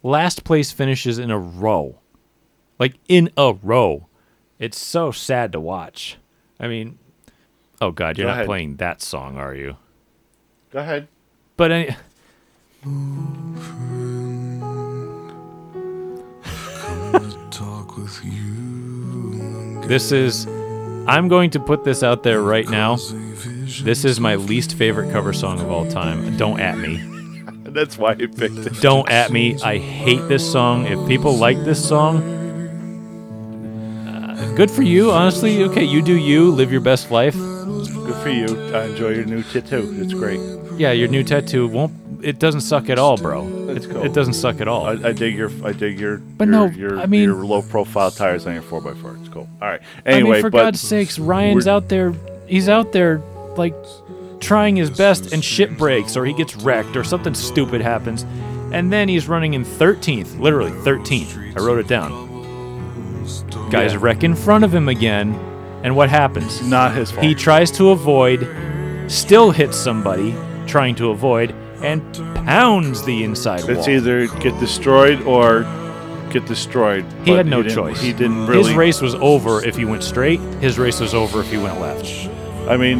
[0.04, 1.98] last place finishes in a row.
[2.78, 4.06] Like in a row.
[4.60, 6.18] It's so sad to watch.
[6.60, 6.98] I mean,
[7.80, 8.46] oh God, you're Go not ahead.
[8.46, 9.76] playing that song, are you?
[10.70, 11.08] Go ahead.
[11.56, 11.96] But any,
[17.50, 19.80] talk with you.
[19.88, 20.46] this is.
[21.06, 22.96] I'm going to put this out there right now.
[23.82, 26.36] This is my least favorite cover song of all time.
[26.36, 27.00] Don't at me.
[27.62, 28.80] That's why I picked it.
[28.80, 29.60] Don't at me.
[29.62, 30.86] I hate this song.
[30.86, 32.18] If people like this song,
[34.08, 35.12] uh, good for you.
[35.12, 36.50] Honestly, okay, you do you.
[36.50, 37.34] Live your best life.
[37.34, 38.46] Good for you.
[38.74, 39.94] I enjoy your new tattoo.
[40.00, 40.40] It's great.
[40.76, 41.92] Yeah, your new tattoo won't.
[42.22, 43.68] It doesn't suck at all, bro.
[43.70, 44.02] It's it, cool.
[44.04, 44.86] it doesn't suck at all.
[44.86, 45.50] I, I dig your.
[45.64, 46.18] I dig your.
[46.18, 49.16] But your, no, your, I mean- your low profile tires on your four x four.
[49.20, 49.48] It's cool.
[49.60, 49.80] All right.
[50.04, 52.14] I Anyway, mean, for but God's sakes, Ryan's out there.
[52.46, 53.18] He's out there,
[53.56, 53.74] like,
[54.40, 58.24] trying his best, and shit breaks, or he gets wrecked, or something stupid happens,
[58.72, 61.56] and then he's running in 13th, literally 13th.
[61.56, 62.28] I wrote it down.
[63.70, 65.34] Guys wreck in front of him again,
[65.84, 66.60] and what happens?
[66.68, 67.24] not his fault.
[67.24, 68.48] He tries to avoid,
[69.08, 70.34] still hits somebody
[70.66, 72.02] trying to avoid, and
[72.46, 73.90] pounds the inside It's wall.
[73.90, 75.62] either get destroyed or
[76.30, 77.04] get destroyed.
[77.24, 78.00] He had no didn't- choice.
[78.00, 78.68] He didn't really.
[78.68, 80.40] His race was over if he went straight.
[80.60, 82.06] His race was over if he went left.
[82.68, 82.98] I mean,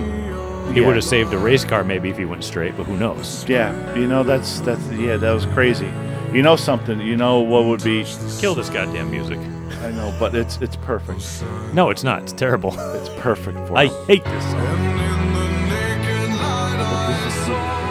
[0.74, 0.86] He yeah.
[0.86, 3.44] would have saved a race car maybe if he went straight, but who knows?
[3.48, 5.90] Yeah, you know that's that's yeah that was crazy.
[6.32, 7.00] You know something?
[7.00, 8.04] You know what would be?
[8.38, 9.38] Kill this goddamn music.
[9.82, 11.42] I know, but it's it's perfect.
[11.74, 12.22] No, it's not.
[12.22, 12.72] It's terrible.
[12.94, 13.76] It's perfect for.
[13.76, 14.06] I him.
[14.06, 14.96] hate this song.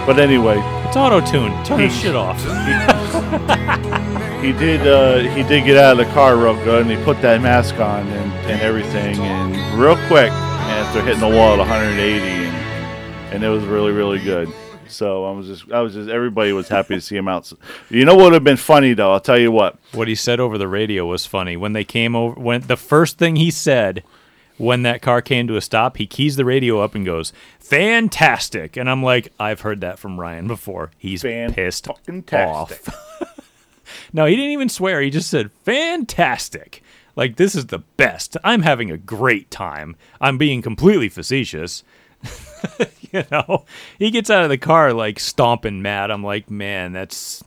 [0.06, 0.58] But anyway,
[0.90, 1.54] It's auto tuned.
[1.68, 2.42] Turn this He- shit off.
[4.42, 7.22] he did uh, he did get out of the car real good, and he put
[7.22, 12.26] that mask on and, and everything, and real quick after hitting the wall at 180,
[12.26, 14.52] and and it was really really good.
[14.88, 17.54] So I was just I was just everybody was happy to see him out.
[17.92, 19.12] You know what would have been funny though?
[19.14, 19.78] I'll tell you what.
[19.94, 21.56] What he said over the radio was funny.
[21.56, 24.04] When they came over, when the first thing he said
[24.60, 28.78] when that car came to a stop, he keys the radio up and goes, "Fantastic!"
[28.78, 30.92] And I'm like, I've heard that from Ryan before.
[30.98, 32.88] He's pissed Fan-fucking-tastic.
[32.88, 33.34] off.
[34.14, 35.02] no, he didn't even swear.
[35.02, 36.84] He just said, "Fantastic!"
[37.16, 38.38] Like this is the best.
[38.44, 39.96] I'm having a great time.
[40.22, 41.84] I'm being completely facetious.
[43.12, 43.66] you know,
[43.98, 46.12] he gets out of the car like stomping mad.
[46.12, 47.44] I'm like, man, that's.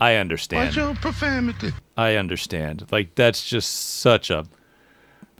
[0.00, 0.64] I understand.
[0.66, 1.72] What's your profanity?
[1.96, 2.86] I understand.
[2.90, 4.44] Like that's just such a.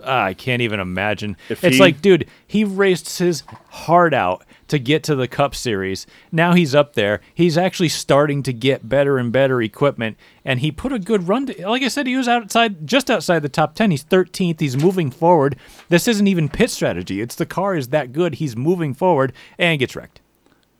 [0.04, 1.36] Ah, I can't even imagine.
[1.48, 5.54] If it's he- like, dude, he raced his heart out to get to the Cup
[5.54, 6.06] Series.
[6.30, 7.20] Now he's up there.
[7.34, 11.46] He's actually starting to get better and better equipment, and he put a good run.
[11.46, 13.90] To, like I said, he was outside, just outside the top ten.
[13.90, 14.60] He's 13th.
[14.60, 15.56] He's moving forward.
[15.88, 17.20] This isn't even pit strategy.
[17.20, 18.36] It's the car is that good.
[18.36, 20.20] He's moving forward and gets wrecked.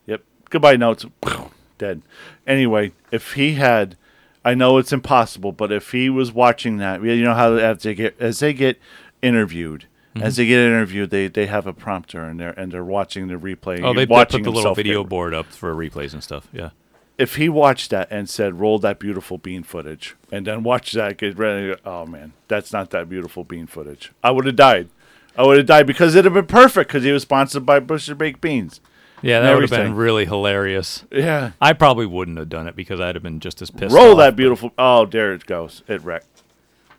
[0.07, 0.23] Yep.
[0.49, 1.05] Goodbye notes.
[1.77, 2.01] Dead.
[2.47, 3.97] Anyway, if he had,
[4.45, 7.93] I know it's impossible, but if he was watching that, you know how as they
[7.95, 8.79] get as they get
[9.23, 10.27] interviewed, Mm-hmm.
[10.27, 13.33] as they get interviewed, they they have a prompter and they're and they're watching the
[13.33, 13.83] replay.
[13.83, 16.47] Oh, they, put the little video board up for replays and stuff.
[16.53, 16.69] Yeah.
[17.17, 21.17] If he watched that and said, "Roll that beautiful bean footage," and then watch that
[21.17, 24.11] get ready, oh man, that's not that beautiful bean footage.
[24.23, 24.89] I would have died.
[25.35, 28.13] I would have died because it'd have been perfect because he was sponsored by Bush's
[28.15, 28.81] Baked Beans.
[29.23, 31.05] Yeah, that would have been really hilarious.
[31.11, 31.53] Yeah.
[31.59, 33.95] I probably wouldn't have done it because I'd have been just as pissed.
[33.95, 34.71] Roll off, that beautiful.
[34.77, 35.81] Oh, there it goes.
[35.87, 36.43] It wrecked.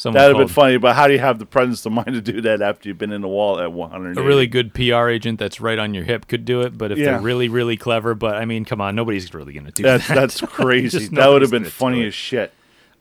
[0.00, 2.20] someone That'd have been funny, but how do you have the presence of mind to
[2.20, 4.16] do that after you've been in the wall at 100?
[4.18, 6.98] A really good PR agent that's right on your hip could do it, but if
[6.98, 7.12] Yeah.
[7.12, 10.08] they're really, really clever, but I mean, come on, nobody's really going to do That's
[10.08, 10.14] that.
[10.14, 11.08] that's crazy.
[11.08, 12.52] That would have been funny as shit.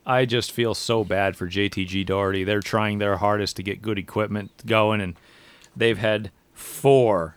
[0.05, 2.43] I just feel so bad for JTG Daugherty.
[2.43, 5.15] They're trying their hardest to get good equipment going, and
[5.77, 7.35] they've had four,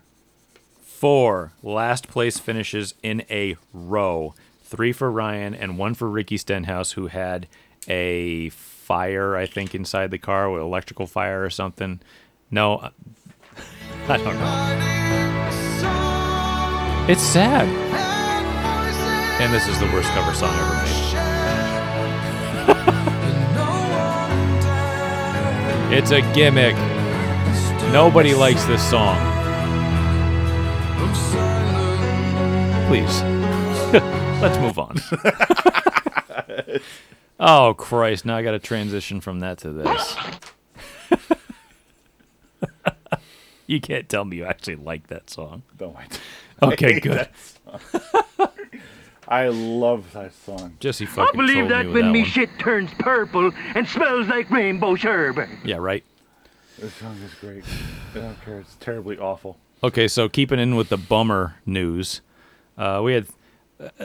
[0.83, 4.35] four last place finishes in a row.
[4.65, 7.47] Three for Ryan and one for Ricky Stenhouse, who had
[7.89, 8.49] a
[8.83, 12.01] fire, I think, inside the car, with electrical fire or something.
[12.51, 12.91] No, uh,
[14.09, 14.79] I don't know.
[17.09, 17.69] It's sad.
[19.41, 20.89] And this is the worst cover song ever made.
[25.93, 26.75] It's a gimmick.
[27.93, 29.19] Nobody likes this song.
[32.89, 33.23] Please.
[34.41, 34.97] Let's move on.
[37.43, 38.25] Oh, Christ.
[38.25, 40.17] Now I got to transition from that to this.
[43.67, 45.63] you can't tell me you actually like that song.
[45.81, 46.07] No, I
[46.73, 47.29] Okay, hate good.
[49.29, 50.77] I love that song.
[50.81, 52.29] Jesse I fucking believe trolled that me with when that me one.
[52.29, 55.49] shit turns purple and smells like rainbow sherbet.
[55.65, 56.05] Yeah, right.
[56.79, 57.65] This song is great.
[58.15, 58.59] I don't care.
[58.61, 59.57] It's terribly awful.
[59.83, 62.21] Okay, so keeping in with the bummer news,
[62.79, 63.27] uh, we had.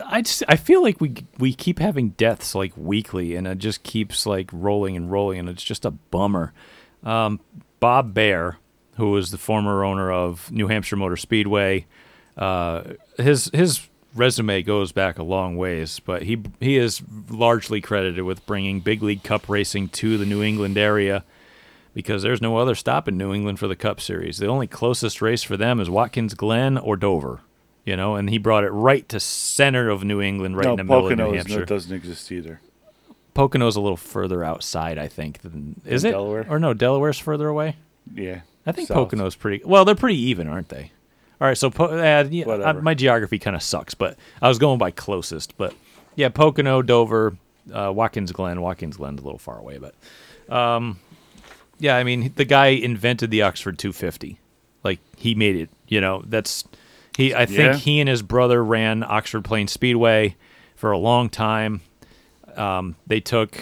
[0.05, 3.83] I just I feel like we we keep having deaths like weekly, and it just
[3.83, 6.53] keeps like rolling and rolling, and it's just a bummer.
[7.03, 7.39] Um,
[7.79, 8.57] Bob Bahre,
[8.95, 11.85] who was the former owner of New Hampshire Motor Speedway,
[12.37, 12.83] uh,
[13.17, 18.45] his his resume goes back a long ways, but he he is largely credited with
[18.45, 21.23] bringing big league Cup racing to the New England area
[21.93, 24.37] because there's no other stop in New England for the Cup Series.
[24.37, 27.41] The only closest race for them is Watkins Glen or Dover,
[27.87, 30.77] you know, and he brought it right to center of New England, right no, in
[30.77, 31.59] the middle of New Hampshire.
[31.59, 32.59] no, doesn't exist either.
[33.33, 35.41] Pocono's a little further outside, I think.
[35.41, 36.11] Than, is it?
[36.11, 36.45] Delaware?
[36.49, 37.77] Or no, Delaware's further away.
[38.13, 38.41] Yeah.
[38.65, 38.95] I think south.
[38.95, 39.63] Pocono's pretty.
[39.63, 40.91] Well, they're pretty even, aren't they?
[41.39, 42.81] All right, so po- uh, yeah, Whatever.
[42.81, 45.55] my geography kind of sucks, but I was going by closest.
[45.55, 45.73] But
[46.15, 47.37] yeah, Pocono, Dover,
[47.71, 48.59] uh, Watkins Glen.
[48.59, 50.99] Watkins Glen's a little far away, but um,
[51.79, 54.39] yeah, I mean the guy invented the Oxford 250.
[54.83, 55.69] Like he made it.
[55.87, 56.65] You know, that's
[57.17, 57.33] he.
[57.35, 57.75] I think Yeah.
[57.75, 60.35] he and his brother ran Oxford Plains Speedway
[60.75, 61.81] for a long time.
[62.55, 63.57] Um, they took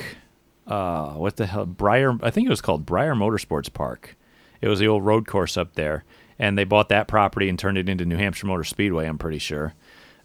[0.68, 2.20] uh, what the hell, Bryar?
[2.24, 4.16] I think it was called Bryar Motorsports Park.
[4.62, 6.04] It was the old road course up there,
[6.40, 9.06] and they bought that property and turned it into New Hampshire Motor Speedway.
[9.08, 9.74] I'm pretty sure.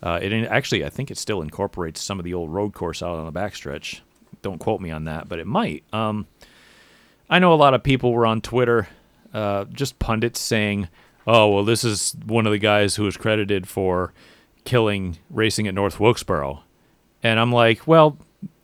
[0.03, 3.19] Uh, it actually, I think it still incorporates some of the old road course out
[3.19, 4.01] on the backstretch.
[4.41, 5.85] Don't quote me on that, but it might.
[5.93, 6.27] Um,
[7.29, 8.89] I know a lot of people were on Twitter,
[9.35, 10.89] uh, just pundits saying,
[11.27, 14.13] "Oh, well, this is one of the guys who was credited for
[14.65, 16.63] killing racing at North Wilkesboro,"
[17.23, 18.19] and I'm like, "Well,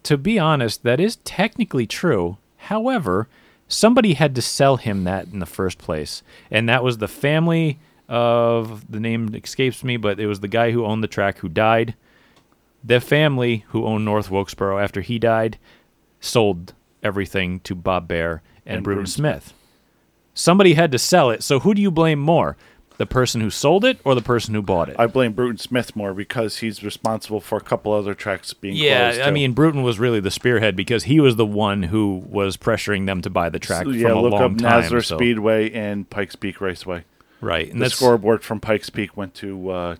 [0.04, 2.38] to be honest, that is technically true.
[2.56, 3.28] However,
[3.68, 7.78] somebody had to sell him that in the first place, and that was the family
[8.08, 11.48] of the name escapes me, but it was the guy who owned the track who
[11.48, 11.94] died.
[12.84, 15.58] The family who owned North Wilkesboro after he died
[16.20, 19.52] sold everything to Bob Bahre and, And Bruton Bruton Smith.
[20.38, 22.56] Somebody had to sell it, so who do you blame more?
[22.98, 24.96] The person who sold it or the person who bought it?
[24.98, 29.08] I blame Bruton Smith more because he's responsible for a couple other tracks being Yeah,
[29.10, 29.22] closed.
[29.22, 29.32] I too.
[29.32, 33.20] mean, Bruton was really the spearhead because he was the one who was pressuring them
[33.22, 34.80] to buy the track So, from yeah, a look long up time.
[34.82, 37.04] Nazareth so- Speedway and Pikes Peak Raceway.
[37.40, 37.70] right?
[37.70, 39.96] And the scoreboard from Pikes Peak went to uh,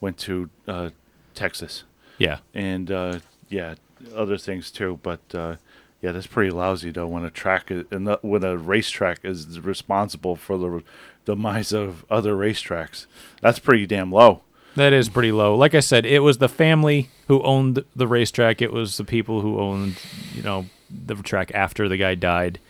[0.00, 0.90] went to uh,
[1.34, 1.82] Texas,
[2.18, 3.74] yeah, and uh, yeah,
[4.14, 5.00] other things too.
[5.02, 5.56] But uh,
[6.02, 9.58] yeah, that's pretty lousy though when a track is, and the- when a racetrack is
[9.60, 10.82] responsible for the
[11.24, 13.06] demise of other racetracks.
[13.40, 14.42] That's pretty damn low.
[14.76, 15.56] that is pretty low.
[15.56, 18.62] Like I said, it was the family who owned the racetrack.
[18.62, 19.96] It was the people who owned,
[20.34, 22.60] you know, the track after the guy died.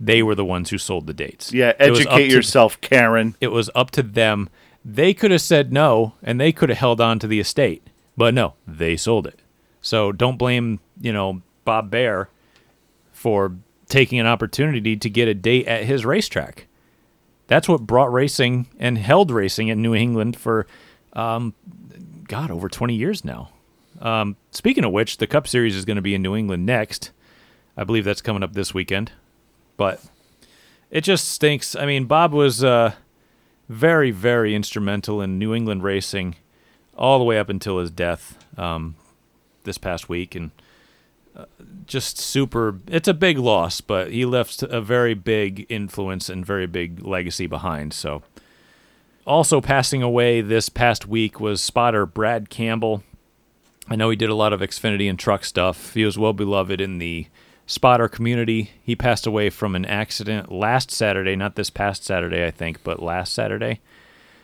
[0.00, 1.52] They were the ones who sold the dates.
[1.52, 3.36] Yeah, It was up educate to- yourself, Karen.
[3.40, 4.48] it was up to them.
[4.84, 7.86] They could have said no, and they could have held on to the estate,
[8.16, 9.40] but no, they sold it.
[9.82, 12.26] So don't blame you know Bob Bahre
[13.20, 13.56] for
[13.88, 16.66] taking an opportunity to get a date at his racetrack.
[17.46, 20.66] That's what brought racing and held racing in New England for,
[21.12, 21.54] um,
[22.26, 23.50] God, over twenty years now.
[24.00, 27.10] Um, speaking of which, the Cup Series is going to be in New England next.
[27.76, 29.12] I believe that's coming up this weekend,
[29.76, 30.00] but
[30.90, 31.76] it just stinks.
[31.76, 32.64] I mean, Bob was.
[32.64, 32.92] Uh,
[33.68, 36.34] very, very instrumental in New England racing
[36.96, 38.96] all the way up until his death um,
[39.62, 40.34] this past week.
[40.34, 40.50] And
[41.86, 46.66] just super, it's a big loss, but he left a very big influence and very
[46.66, 47.92] big legacy behind.
[47.92, 48.22] So,
[49.26, 53.02] also passing away this past week was spotter Brad Campbell.
[53.88, 55.94] I know he did a lot of Xfinity and truck stuff.
[55.94, 57.26] He was well beloved in the
[57.66, 58.70] spotter community.
[58.82, 63.02] He passed away from an accident last Saturday, not this past Saturday, I think, but
[63.02, 63.80] last Saturday.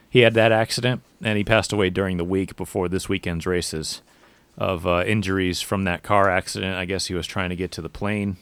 [0.08, 4.02] He had that accident, and he passed away during the week before this weekend's races.
[4.58, 6.76] Of uh, injuries from that car accident.
[6.76, 8.36] I guess he was trying to get to the plane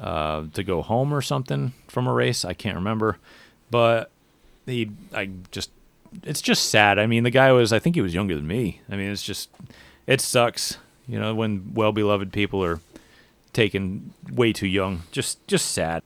[0.00, 2.44] uh, to go home or something from a race.
[2.44, 3.18] I can't remember,
[3.70, 4.10] but
[4.66, 5.70] he, I just,
[6.24, 6.98] it's just sad.
[6.98, 8.80] I mean, the guy was, I think he was younger than me.
[8.90, 9.50] I mean, it's just,
[10.06, 12.80] it sucks, you know, when well beloved people are
[13.52, 15.02] taken way too young.
[15.12, 16.02] Just, just sad.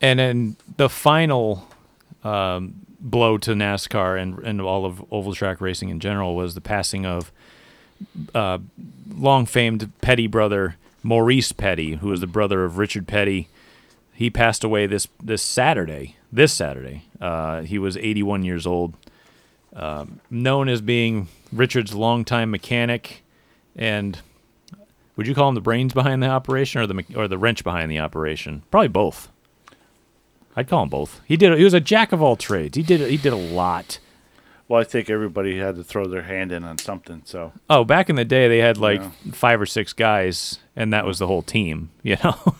[0.00, 1.68] And then the final
[2.22, 6.60] um, blow to NASCAR and, and all of oval track racing in general was the
[6.60, 7.32] passing of
[8.34, 8.58] uh,
[9.16, 13.48] long famed Petty brother Maurice Petty, who was the brother of Richard Petty.
[14.12, 16.16] He passed away this this Saturday.
[16.30, 18.94] This Saturday, uh, he was 81 years old.
[19.74, 23.22] Um, known as being Richard's longtime mechanic,
[23.76, 24.18] and
[25.16, 27.90] would you call him the brains behind the operation or the or the wrench behind
[27.90, 28.62] the operation?
[28.70, 29.30] Probably both.
[30.56, 31.20] I'd call him both.
[31.26, 31.56] He did.
[31.56, 32.76] He was a jack of all trades.
[32.76, 33.00] He did.
[33.08, 34.00] He did a lot.
[34.68, 37.22] Well, I think everybody had to throw their hand in on something.
[37.24, 39.10] So Oh, back in the day, they had like Yeah.
[39.32, 41.90] five or six guys, and that was the whole team.
[42.02, 42.54] You know.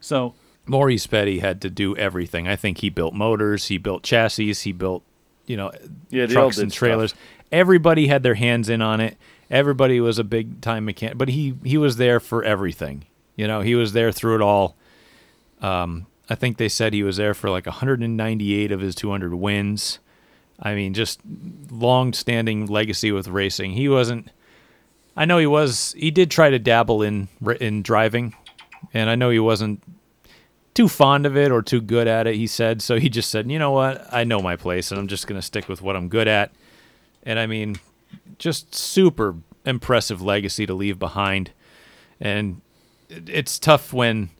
[0.00, 0.34] so
[0.66, 2.46] Maurice Petty had to do everything.
[2.48, 3.66] I think he built motors.
[3.66, 4.52] He built chassis.
[4.54, 5.02] He built,
[5.46, 5.72] you know,
[6.10, 6.78] Yeah, trucks and stuff.
[6.78, 7.14] trailers.
[7.52, 9.16] Everybody had their hands in on it.
[9.50, 13.04] Everybody was a big time mechanic, but he he was there for everything.
[13.36, 14.76] You know, he was there through it all.
[15.60, 19.98] Um, I think they said he was there for like 198 of his 200 wins.
[20.60, 21.20] I mean, just
[21.70, 23.72] long-standing legacy with racing.
[23.72, 24.30] He wasn't.
[25.16, 25.94] I know he was.
[25.98, 27.28] He did try to dabble in
[27.60, 28.34] in driving,
[28.92, 29.82] and I know he wasn't
[30.74, 32.34] too fond of it or too good at it.
[32.36, 32.98] He said so.
[32.98, 34.06] He just said, "You know what?
[34.12, 36.52] I know my place, and I'm just going to stick with what I'm good at."
[37.24, 37.76] And I mean,
[38.38, 41.50] just super impressive legacy to leave behind,
[42.20, 42.60] and
[43.08, 44.30] it's tough when,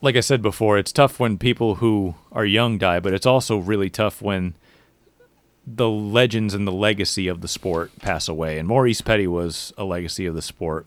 [0.00, 3.58] like I said before, it's tough when people who are young die, but it's also
[3.58, 4.54] really tough when
[5.66, 8.58] the legends and the legacy of the sport pass away.
[8.58, 10.86] And Maurice Petty was a legacy of the sport.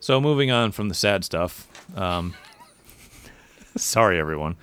[0.00, 1.68] So moving on from the sad stuff.
[1.96, 2.34] Um,
[3.76, 4.56] sorry, everyone.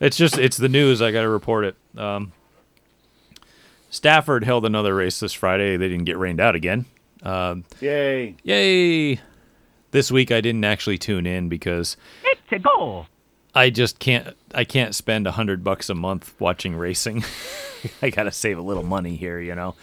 [0.00, 1.00] It's just it's the news.
[1.00, 1.76] I got to report it.
[1.96, 2.32] Um,
[3.88, 5.76] Stafford held another race this Friday.
[5.76, 6.84] They didn't get rained out again.
[7.22, 8.36] Um, yay!
[8.42, 9.20] yay!
[9.90, 11.96] This week I didn't actually tune in because
[12.48, 13.06] It's a goal.
[13.54, 14.36] I just can't.
[14.54, 17.24] I can't spend a hundred bucks a month watching racing.
[18.02, 19.74] I gotta save a little money here, you know.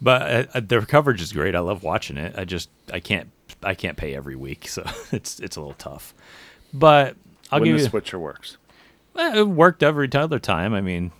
[0.00, 1.54] But uh, their coverage is great.
[1.54, 2.34] I love watching it.
[2.38, 3.30] I just I can't
[3.62, 6.14] I can't pay every week, so it's it's a little tough.
[6.72, 7.16] But
[7.50, 7.88] I'll when give the you.
[7.88, 8.56] switcher works.
[9.16, 10.74] It worked every other time.
[10.74, 11.10] I mean,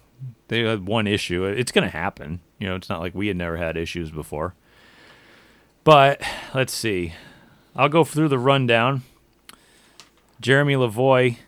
[0.49, 1.45] they had one issue.
[1.45, 2.41] It's going to happen.
[2.61, 4.55] You know, it's not like we had never had issues before.
[5.83, 6.23] But
[6.55, 7.15] let's see.
[7.75, 9.03] I'll go through the rundown.
[10.41, 11.39] Jeremy Lavoie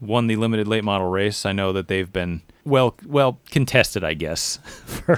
[0.00, 1.46] won the limited late model race.
[1.46, 4.58] I know that they've been well well contested, I guess.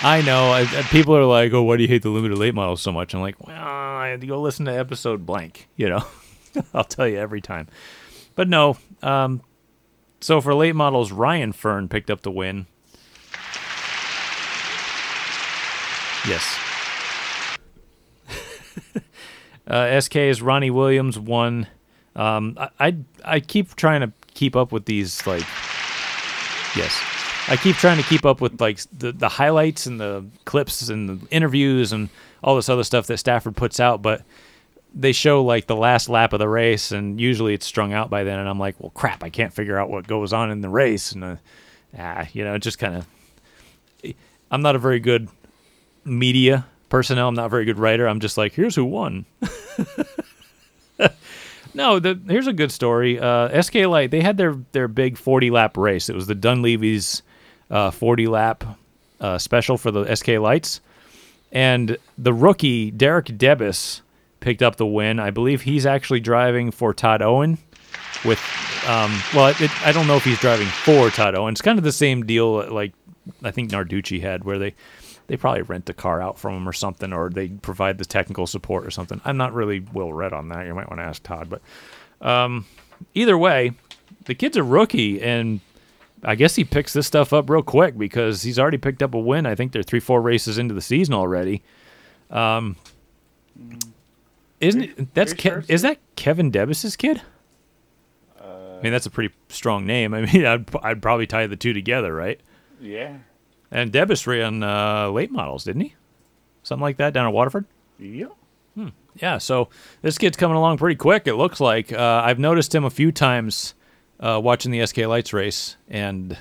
[0.00, 0.52] I know.
[0.52, 3.14] I, people are like, "Oh, why do you hate the limited late models so much?"
[3.14, 6.04] I'm like, "Well, I had to go listen to episode blank." You know,
[6.74, 7.68] I'll tell you every time.
[8.34, 8.76] But no.
[9.02, 9.42] Um,
[10.20, 12.66] so for late models, Ryan Fern picked up the win.
[16.28, 16.67] Yes.
[19.68, 21.66] Uh, is Ronnie Williams one.
[22.16, 25.44] Um, I, I I keep trying to keep up with these like.
[26.76, 26.98] Yes.
[27.50, 31.08] I keep trying to keep up with like the, the highlights and the clips and
[31.08, 32.10] the interviews and
[32.44, 34.22] all this other stuff that Stafford puts out, but
[34.94, 38.22] they show like the last lap of the race and usually it's strung out by
[38.22, 40.68] then and I'm like, well crap, I can't figure out what goes on in the
[40.68, 41.36] race and uh,
[41.98, 44.14] ah, you know, it just kind of
[44.50, 45.28] I'm not a very good
[46.04, 48.06] media personnel, I'm not a very good writer.
[48.08, 49.26] I'm just like, here's who won.
[51.78, 53.20] No, the, here's a good story.
[53.20, 56.08] Uh, SK Light they had their their big 40 lap race.
[56.08, 57.22] It was the Dunleavy's
[57.70, 58.64] uh, 40 lap
[59.20, 60.80] uh, special for the SK Lights,
[61.52, 64.00] and the rookie Derek Debus
[64.40, 65.20] picked up the win.
[65.20, 67.58] I believe he's actually driving for Todd Owen.
[68.24, 68.40] With
[68.88, 71.52] um, well, it, I don't know if he's driving for Todd Owen.
[71.52, 72.92] It's kind of the same deal like
[73.44, 74.74] I think Narducci had, where they
[75.28, 78.46] they probably rent the car out from him or something, or they provide the technical
[78.46, 79.20] support or something.
[79.24, 80.66] I'm not really well read on that.
[80.66, 81.62] You might want to ask Todd, but
[82.26, 82.66] um,
[83.14, 83.72] either way,
[84.24, 85.60] the kid's a rookie, and
[86.24, 89.18] I guess he picks this stuff up real quick because he's already picked up a
[89.18, 89.46] win.
[89.46, 91.62] I think they're three, four races into the season already.
[92.30, 92.76] Um,
[94.60, 95.14] isn't it?
[95.14, 97.22] That's Ke- sure, is that Kevin Debus's kid?
[98.78, 100.14] I mean, that's a pretty strong name.
[100.14, 102.40] I mean, I'd, I'd probably tie the two together, right?
[102.80, 103.18] Yeah.
[103.70, 105.94] And Debus ran uh, late models, didn't he?
[106.62, 107.66] Something like that down at Waterford.
[107.98, 108.32] Yep.
[109.20, 109.68] Yeah, so
[110.02, 111.26] this kid's coming along pretty quick.
[111.26, 113.74] It looks like uh, I've noticed him a few times
[114.20, 116.38] uh, watching the SK Lights race, and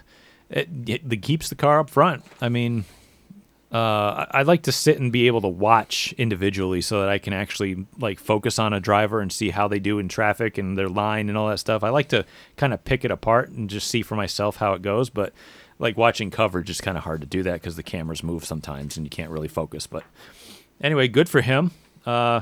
[0.49, 2.23] it, it, it keeps the car up front.
[2.39, 2.85] I mean,
[3.71, 7.33] uh, I like to sit and be able to watch individually so that I can
[7.33, 10.89] actually like focus on a driver and see how they do in traffic and their
[10.89, 11.83] line and all that stuff.
[11.83, 12.25] I like to
[12.55, 15.09] kind of pick it apart and just see for myself how it goes.
[15.09, 15.33] But
[15.79, 18.97] like watching coverage is kind of hard to do that because the cameras move sometimes
[18.97, 19.87] and you can't really focus.
[19.87, 20.03] But
[20.81, 21.71] anyway, good for him.
[22.05, 22.41] Uh,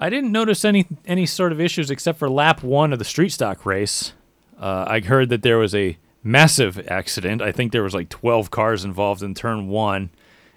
[0.00, 3.30] I didn't notice any any sort of issues except for lap one of the street
[3.30, 4.12] stock race.
[4.58, 7.42] Uh, I heard that there was a massive accident.
[7.42, 10.10] I think there was like 12 cars involved in turn one,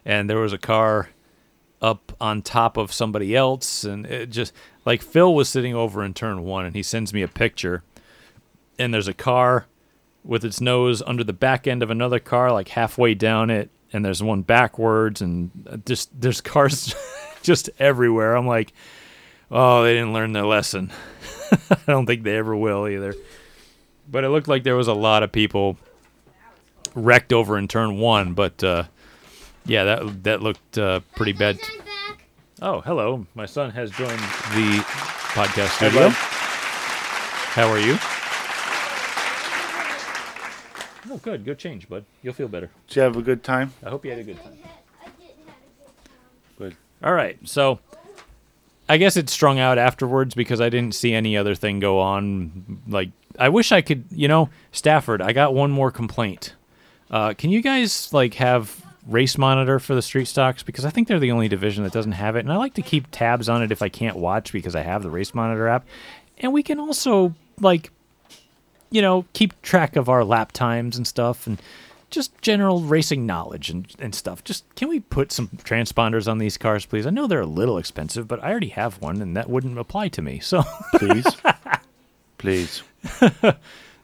[0.03, 1.09] and there was a car
[1.81, 4.53] up on top of somebody else, and it just
[4.85, 7.83] like Phil was sitting over in turn one, and he sends me a picture,
[8.79, 9.67] and there's a car
[10.25, 14.03] with its nose under the back end of another car, like halfway down it, and
[14.03, 16.95] there's one backwards, and uh, just there's cars
[17.43, 18.35] just everywhere.
[18.35, 18.73] I'm like,
[19.51, 20.91] oh, they didn't learn their lesson.
[21.69, 23.13] I don't think they ever will either.
[24.09, 25.77] But it looked like there was a lot of people
[26.95, 28.33] wrecked over in turn one.
[28.33, 28.83] But uh,
[29.65, 31.59] yeah, that that looked uh, pretty bad.
[32.61, 33.27] Oh, hello.
[33.35, 34.83] My son has joined the
[35.33, 36.09] podcast studio.
[36.09, 36.11] bud.
[36.13, 37.97] How are you?
[41.15, 41.45] Oh, good.
[41.45, 42.03] Go change, bud.
[42.21, 42.69] You'll feel better.
[42.87, 43.71] Did you have a good time?
[43.81, 44.57] I hope you had a good time.
[46.57, 46.75] Good.
[47.01, 47.79] All right, so
[48.89, 52.81] I guess it strung out afterwards because I didn't see any other thing go on.
[52.85, 55.21] Like, I wish I could, you know, Stafford.
[55.21, 56.53] I got one more complaint.
[57.09, 61.07] Uh, can you guys like have race monitor for the street stocks because I think
[61.07, 63.63] they're the only division that doesn't have it, and I like to keep tabs on
[63.63, 65.85] it if I can't watch because I have the race monitor app,
[66.39, 67.91] and we can also like,
[68.95, 71.61] you know, keep track of our lap times and stuff and
[72.09, 74.41] just general racing knowledge and, and stuff.
[74.41, 77.05] Just can we put some transponders on these cars, please?
[77.05, 80.07] I know they're a little expensive, but I already have one, and that wouldn't apply
[80.07, 80.39] to me.
[80.39, 80.63] So
[80.95, 81.25] Please.
[82.37, 82.83] Please.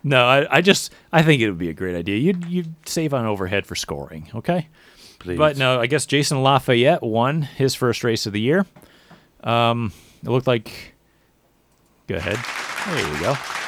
[0.03, 2.17] no, I, I just I think it would be a great idea.
[2.17, 4.67] You'd you'd save on overhead for scoring, okay?
[5.19, 5.37] Please.
[5.37, 8.65] But no, I guess Jason Lafayette won his first race of the year.
[9.41, 10.95] Um, it looked like.
[12.07, 12.39] Go ahead.
[12.87, 13.60] There we go.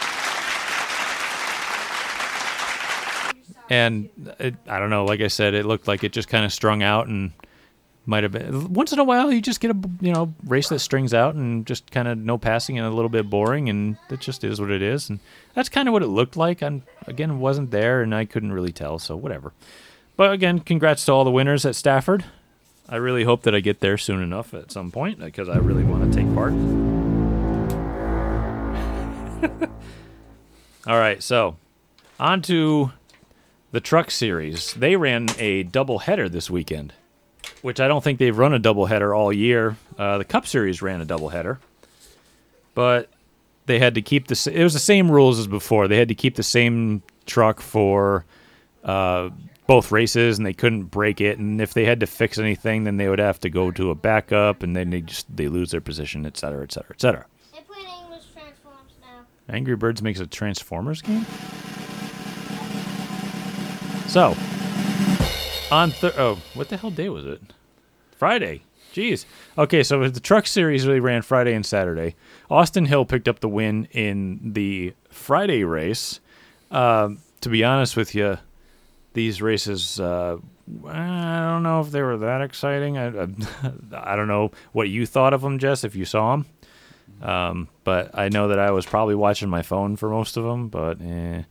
[3.69, 4.09] And
[4.39, 5.05] it, I don't know.
[5.05, 7.31] Like I said, it looked like it just kind of strung out and
[8.05, 8.73] might have been.
[8.73, 11.65] Once in a while, you just get a you know race that strings out and
[11.65, 14.71] just kind of no passing and a little bit boring, and it just is what
[14.71, 15.09] it is.
[15.09, 15.19] And
[15.53, 16.61] that's kind of what it looked like.
[16.61, 18.99] I'm again wasn't there, and I couldn't really tell.
[18.99, 19.53] So whatever.
[20.15, 22.25] But again, congrats to all the winners at Stafford.
[22.87, 25.57] I really hope that I get there soon enough at some point uh, because I
[25.57, 26.53] really want to take part.
[30.87, 31.55] all right, so
[32.19, 32.91] on to
[33.73, 34.73] the truck series.
[34.75, 36.93] They ran a double header this weekend,
[37.61, 39.75] which I don't think they've run a double header all year.
[39.97, 41.59] Uh, the Cup Series ran a double header,
[42.75, 43.09] but
[43.65, 44.51] they had to keep the.
[44.53, 45.87] It was the same rules as before.
[45.87, 48.25] They had to keep the same truck for
[48.83, 49.31] uh,
[49.65, 51.39] both races, and they couldn't break it.
[51.39, 53.95] And if they had to fix anything, then they would have to go to a
[53.95, 57.25] backup, and then they just they lose their position, et cetera, et cetera, et cetera.
[57.51, 59.25] They play English Transforms now.
[59.49, 61.25] Angry Birds makes a Transformers game.
[64.13, 64.35] So,
[65.71, 67.41] on th- oh, what the hell day was it?
[68.15, 68.61] Friday.
[68.93, 69.25] Jeez.
[69.57, 72.13] Okay, so the truck series really ran Friday and Saturday.
[72.47, 76.19] Austin Hill picked up the win in the Friday race.
[76.69, 78.37] Um, to be honest with you,
[79.13, 80.37] these races, uh,
[80.87, 82.99] I don't know if they were that exciting.
[82.99, 83.27] I, I,
[84.11, 86.45] I don't know what you thought of them, Jess, if you saw them.
[87.19, 90.67] Um, but I know that I was probably watching my phone for most of them.
[90.67, 91.41] But eh.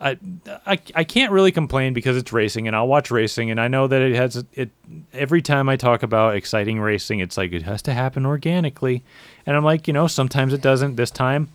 [0.00, 0.18] I,
[0.66, 3.86] I I can't really complain because it's racing, and I'll watch racing, and I know
[3.86, 4.70] that it has it.
[5.12, 9.02] Every time I talk about exciting racing, it's like it has to happen organically,
[9.46, 10.96] and I'm like, you know, sometimes it doesn't.
[10.96, 11.48] This time,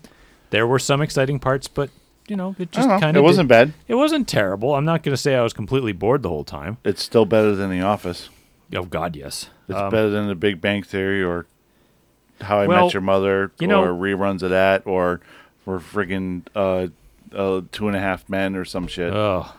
[0.50, 1.90] there were some exciting parts, but
[2.28, 3.74] you know, it just kind of It wasn't bad.
[3.88, 4.76] It wasn't terrible.
[4.76, 6.78] I'm not going to say I was completely bored the whole time.
[6.84, 8.30] It's still better than The Office.
[8.76, 9.50] Oh God, yes.
[9.68, 11.48] It's Um, better than The Big Bang Theory or
[12.42, 15.22] How I Well, Met Your Mother you know- reruns of that or
[15.66, 16.88] or friggin' uh,
[17.34, 19.14] uh, Two and a Half Men or some shit.
[19.14, 19.52] Oh,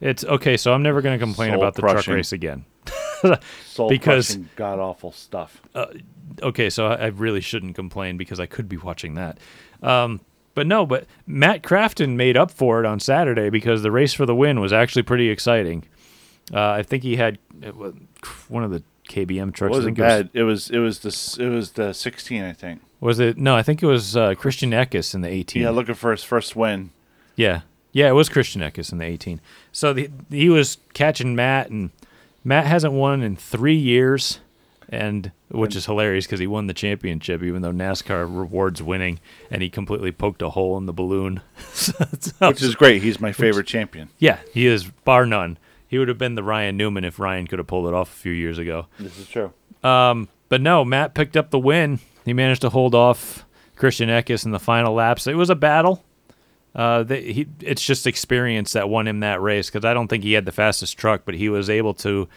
[0.00, 0.56] it's okay.
[0.56, 2.64] So I'm never going to complain Soul about the truck race again.
[3.66, 5.62] Soul because- god awful stuff.
[6.42, 9.38] okay, so I, I really shouldn't complain because I could be watching that.
[9.82, 10.20] Um,
[10.54, 14.26] but no, but Matt Crafton made up for it on Saturday because the race for
[14.26, 15.84] the win was actually pretty exciting.
[16.52, 17.94] Uh, I think he had it was
[18.48, 19.70] one of the KBM trucks.
[19.74, 20.30] Wasn't it was- bad.
[20.32, 22.82] It was it was the it was the 16, I think.
[23.00, 23.36] Was it?
[23.36, 25.62] No, I think it was uh, Christian Eckes in the 18.
[25.62, 26.90] Yeah, looking for his first win.
[27.36, 27.62] Yeah,
[27.92, 29.40] yeah, it was Christian Eckes in the 18.
[29.72, 31.90] So the, he was catching Matt, and
[32.44, 34.40] Matt hasn't won in three years,
[34.88, 39.20] and which is hilarious because he won the championship, even though NASCAR rewards winning,
[39.50, 41.40] and he completely poked a hole in the balloon.
[41.74, 43.02] So- Which is great.
[43.02, 44.08] He's my favorite champion.
[44.18, 45.58] yeah, he is bar none.
[45.88, 48.16] He would have been the Ryan Newman if Ryan could have pulled it off a
[48.16, 48.86] few years ago.
[48.98, 49.52] This is true.
[49.82, 52.00] Um, but no, Matt picked up the win.
[52.24, 53.44] He managed to hold off
[53.76, 55.26] Christian Eckes in the final laps.
[55.26, 56.02] It was a battle.
[56.74, 60.32] Uh, he, it's just experience that won him that race because I don't think he
[60.32, 62.28] had the fastest truck, but he was able to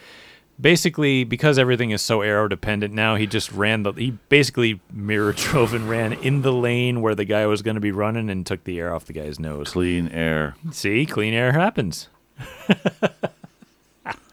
[0.60, 3.16] basically because everything is so aero dependent now.
[3.16, 7.24] He just ran the he basically mirror drove and ran in the lane where the
[7.24, 9.70] guy was going to be running and took the air off the guy's nose.
[9.70, 10.54] Clean air.
[10.70, 12.08] See, clean air happens.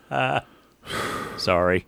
[1.37, 1.85] Sorry.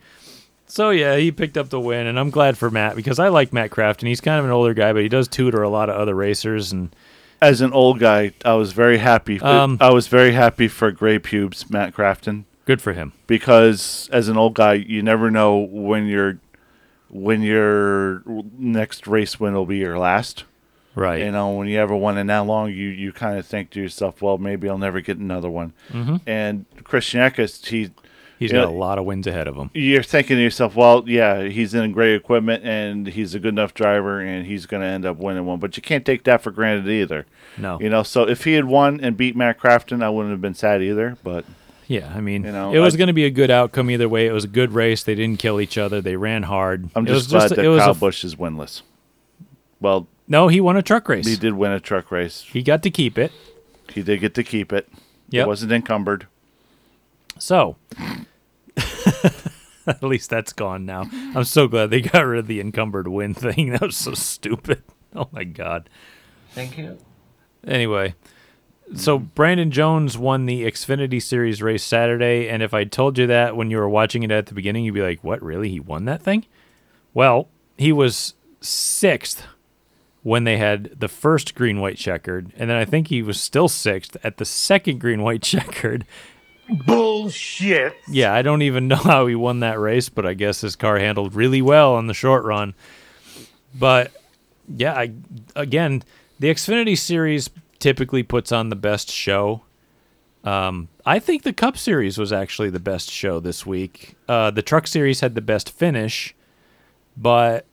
[0.65, 3.53] So yeah, he picked up the win, and I'm glad for Matt because I like
[3.53, 5.89] Matt Craft, and he's kind of an older guy, but he does tutor a lot
[5.89, 6.93] of other racers, and
[7.42, 9.40] As an old guy, I was very happy.
[9.42, 13.14] Um, I was very happy for Gray Pubes, Matt Crafton, good for him.
[13.28, 16.40] because as an old guy, you never know when your
[17.10, 18.24] when your
[18.58, 20.44] next race win will be your last.
[20.96, 21.20] Right.
[21.24, 23.82] You know, when you ever won in that long, you you kind of think to
[23.82, 25.74] yourself, well, maybe I'll never get another one.
[25.90, 26.16] Mm-hmm.
[26.26, 27.92] And Christian Eckes, he
[28.40, 28.62] he's yeah.
[28.62, 29.70] got a lot of wins ahead of him.
[29.74, 33.74] you're thinking to yourself, well, yeah, he's in great equipment and he's a good enough
[33.74, 35.60] driver and he's going to end up winning one.
[35.60, 37.26] But you can't take that for granted either.
[37.58, 37.80] No.
[37.80, 40.54] You know, so if he had won and beat Matt Crafton, I wouldn't have been
[40.54, 41.18] sad either.
[41.24, 41.46] But
[41.88, 44.10] Yeah, I mean, You know, it was I- going to be a good outcome either
[44.10, 44.28] way.
[44.28, 45.04] It was a good race.
[45.04, 46.02] They didn't kill each other.
[46.02, 46.90] They ran hard.
[46.96, 48.82] I'm It was just glad that it was Kyle a- Busch is winless.
[49.80, 51.26] Well, No, he won a truck race.
[51.28, 52.46] he did win a truck race.
[52.52, 53.32] He got to keep it.
[53.94, 54.90] He did get to keep it.
[55.30, 55.46] Yep.
[55.46, 56.28] It wasn't encumbered.
[57.40, 57.78] So,
[59.88, 61.10] at least that's gone now.
[61.36, 63.70] I'm so glad they got rid of the encumbered win thing.
[63.78, 64.84] That was so stupid.
[65.16, 65.90] Oh my god.
[66.52, 66.98] Thank you.
[67.66, 68.16] Anyway,
[68.96, 69.28] so mm-hmm.
[69.28, 73.72] Brandon Jones won the Xfinity Series race Saturday, and if I told you that when
[73.72, 75.42] you were watching it at the beginning, you'd be like, "What?
[75.42, 75.70] Really?
[75.70, 76.46] He won that thing?"
[77.14, 79.46] Well, he was sixth
[80.24, 83.68] when they had the first green white checkered, and then I think he was still
[83.68, 86.06] sixth at the second green white checkered.
[86.70, 87.95] Bullshit.
[88.07, 90.99] Yeah, I don't even know how he won that race, but I guess his car
[90.99, 92.74] handled really well on the short run.
[93.74, 94.11] But
[94.68, 95.13] yeah, I,
[95.55, 96.03] again,
[96.39, 97.49] the Xfinity Series
[97.80, 99.63] typically puts on the best show.
[100.43, 104.15] Um, I think the Cup Series was actually the best show this week.
[104.28, 106.34] Uh, the Truck Series had the best finish,
[107.15, 107.65] but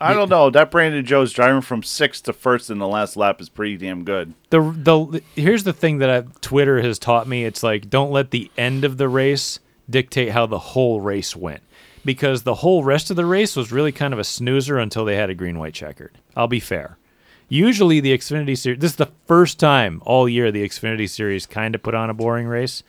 [0.00, 0.50] I don't know.
[0.50, 4.04] That Brandon Jones driving from sixth to first in the last lap is pretty damn
[4.04, 4.34] good.
[4.50, 7.44] the the here's the thing that I, Twitter has taught me.
[7.44, 11.62] It's like don't let the end of the race dictate how the whole race went,
[12.04, 15.16] because the whole rest of the race was really kind of a snoozer until they
[15.16, 16.16] had a green white checkered.
[16.36, 16.98] I'll be fair.
[17.48, 18.80] Usually the Xfinity series.
[18.80, 22.14] This is the first time all year the Xfinity series kind of put on a
[22.14, 22.82] boring race,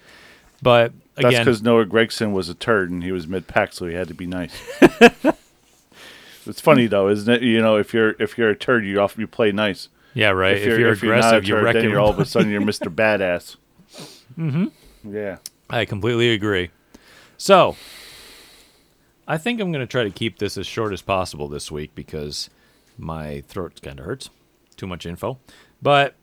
[0.62, 3.94] but That's because Noah Gragson was a turd and he was mid pack, so he
[3.96, 4.52] had to be nice.
[6.50, 7.42] it's funny though, isn't it?
[7.42, 9.90] You know, if you're if you're a turd, you often you play nice.
[10.14, 10.58] yeah, right.
[10.58, 12.26] If you're, if you're aggressive, not a you turd, wreck then you're all of a
[12.26, 12.94] sudden you're Mr.
[12.94, 13.56] Badass.
[14.38, 15.14] Mm-hmm.
[15.14, 15.38] Yeah.
[15.70, 16.72] I completely agree.
[17.38, 17.76] So,
[19.28, 21.94] I think I'm going to try to keep this as short as possible this week
[21.94, 22.50] because
[22.98, 24.30] my throat kind of hurts.
[24.76, 25.38] Too much info.
[25.82, 26.16] But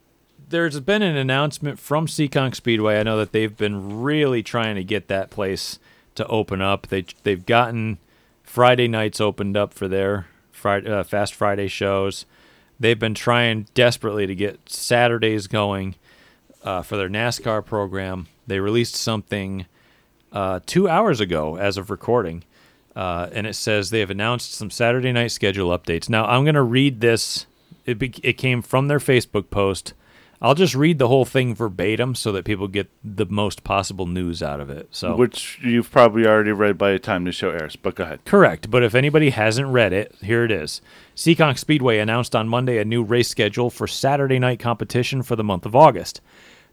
[0.49, 2.99] there's been an announcement from Seekonk Speedway.
[2.99, 5.79] I know that they've been really trying to get that place
[6.17, 6.89] to open up.
[6.89, 7.99] They they've gotten
[8.47, 12.25] Friday nights opened up for their Friday, uh, Fast Friday shows.
[12.81, 15.97] They've been trying desperately to get Saturdays going
[16.63, 18.29] uh, for their NASCAR program.
[18.47, 19.67] They released something
[20.33, 22.45] uh, two hours ago as of recording,
[22.95, 26.09] uh, and it says they have announced some Saturday night schedule updates.
[26.09, 27.47] Now I'm going to read this.
[27.85, 29.93] It, be- it came from their Facebook post.
[30.41, 34.43] I'll just read the whole thing verbatim so that people get the most possible news
[34.43, 34.89] out of it.
[34.91, 38.25] So Which you've probably already read by the time the show airs, but go ahead.
[38.25, 40.81] Correct, but if anybody hasn't read it, here it is.
[41.15, 45.45] Seekonk Speedway announced on Monday a new race schedule for Saturday night competition for the
[45.45, 46.21] month of August.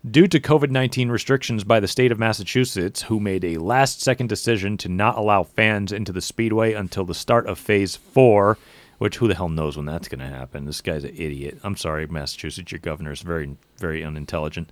[0.10, 4.28] Due to COVID 19 restrictions by the state of Massachusetts, who made a last second
[4.28, 8.58] decision to not allow fans into the Speedway until the start of Phase 4,
[8.98, 10.66] which who the hell knows when that's going to happen?
[10.66, 11.60] This guy's an idiot.
[11.64, 14.72] I'm sorry, Massachusetts, your governor is very, very unintelligent.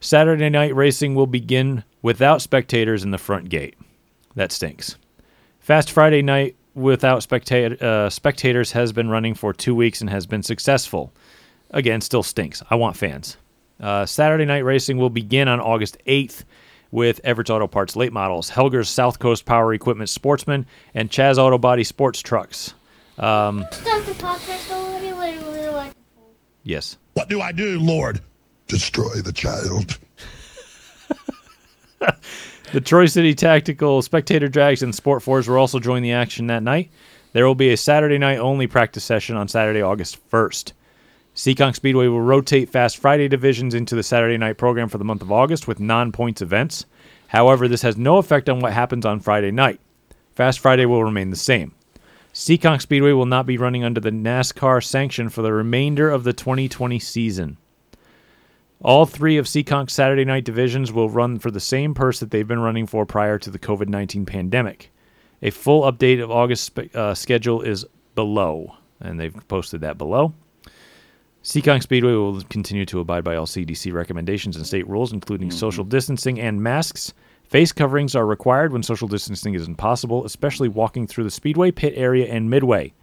[0.00, 3.76] Saturday night racing will begin without spectators in the front gate.
[4.34, 4.96] That stinks.
[5.60, 10.26] Fast Friday night without specta- uh, spectators has been running for two weeks and has
[10.26, 11.12] been successful.
[11.70, 12.62] Again, still stinks.
[12.70, 13.36] I want fans.
[13.80, 16.44] Uh, Saturday night racing will begin on August 8th
[16.90, 21.58] with Everett's Auto Parts late models, Helger's South Coast Power Equipment Sportsman, and Chaz Auto
[21.58, 22.74] Body Sports Trucks.
[23.14, 25.12] Stop the podcast already.
[25.12, 25.92] Wait, wait, wait.
[26.64, 26.96] Yes.
[27.14, 28.20] What do I do, Lord?
[28.68, 29.98] Destroy the child.
[32.72, 36.62] The Troy City Tactical Spectator Drags and Sport Fours will also join the action that
[36.62, 36.90] night.
[37.34, 40.72] There will be a Saturday night only practice session on Saturday, August 1st.
[41.34, 45.20] Seekonk Speedway will rotate Fast Friday divisions into the Saturday night program for the month
[45.20, 46.86] of August with non points events.
[47.28, 49.78] However, this has no effect on what happens on Friday night.
[50.34, 51.74] Fast Friday will remain the same.
[52.32, 56.32] Seekonk Speedway will not be running under the NASCAR sanction for the remainder of the
[56.32, 57.58] 2020 season.
[58.80, 62.48] All three of Seekonk's Saturday night divisions will run for the same purse that they've
[62.48, 64.90] been running for prior to the COVID 19 pandemic.
[65.42, 70.32] A full update of August uh, schedule is below, and they've posted that below.
[71.44, 75.84] Seekonk Speedway will continue to abide by all CDC recommendations and state rules, including social
[75.84, 77.12] distancing and masks.
[77.52, 81.92] Face coverings are required when social distancing is impossible, especially walking through the speedway pit
[81.96, 82.94] area and midway.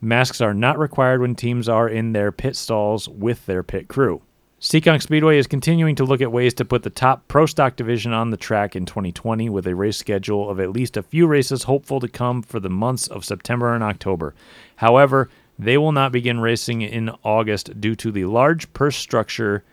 [0.00, 4.22] Masks are not required when teams are in their pit stalls with their pit crew.
[4.60, 8.12] Seekonk Speedway is continuing to look at ways to put the top pro stock division
[8.12, 11.64] on the track in 2020 with a race schedule of at least a few races
[11.64, 14.36] hopeful to come for the months of September and October.
[14.76, 19.64] However, they will not begin racing in August due to the large purse structure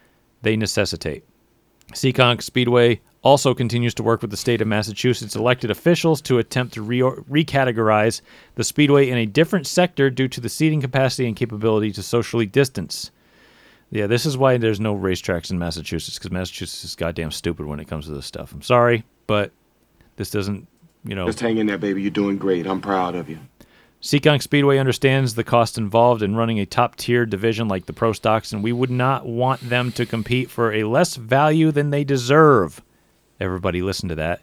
[0.41, 1.23] they necessitate.
[1.93, 6.74] Seekonk Speedway also continues to work with the state of Massachusetts elected officials to attempt
[6.74, 8.21] to re- recategorize
[8.55, 12.45] the speedway in a different sector due to the seating capacity and capability to socially
[12.45, 13.11] distance.
[13.89, 17.80] Yeah, this is why there's no racetracks in Massachusetts because Massachusetts is goddamn stupid when
[17.80, 18.51] it comes to this stuff.
[18.51, 19.51] I'm sorry, but
[20.17, 20.67] this doesn't,
[21.05, 21.26] you know.
[21.28, 22.01] Just hang in there, baby.
[22.01, 22.67] You're doing great.
[22.67, 23.39] I'm proud of you.
[24.01, 28.11] Seekonk Speedway understands the cost involved in running a top tier division like the Pro
[28.11, 32.03] Stocks, and we would not want them to compete for a less value than they
[32.03, 32.82] deserve.
[33.43, 34.41] Everybody, listen to that.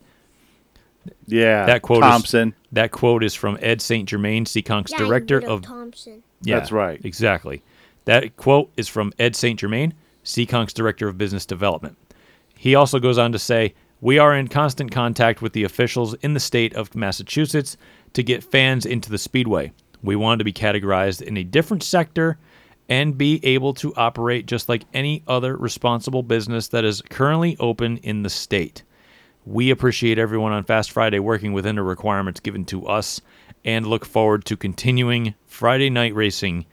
[1.26, 2.50] Yeah, that quote Thompson.
[2.50, 4.06] Is, that quote is from Ed St.
[4.06, 5.62] Germain, Seekonk's Yeah, director Widow of.
[5.62, 6.22] Thompson.
[6.42, 7.00] Yeah, That's right.
[7.02, 7.62] Exactly.
[8.04, 9.58] That quote is from Ed St.
[9.58, 11.96] Germain, Seekonk's director of business development.
[12.54, 16.34] He also goes on to say, "We are in constant contact with the officials in
[16.34, 17.78] the state of Massachusetts
[18.12, 19.72] to get fans into the speedway.
[20.02, 22.38] We want to be categorized in a different sector."
[22.88, 27.98] And be able to operate just like any other responsible business that is currently open
[27.98, 28.82] in the state.
[29.50, 33.20] We appreciate everyone on Fast Friday working within the requirements given to us
[33.64, 36.66] and look forward to continuing Friday night racing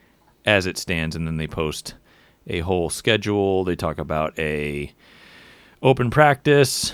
[0.46, 1.16] as it stands.
[1.16, 1.94] And then they post
[2.46, 3.64] a whole schedule.
[3.64, 4.94] They talk about a
[5.82, 6.92] open practice.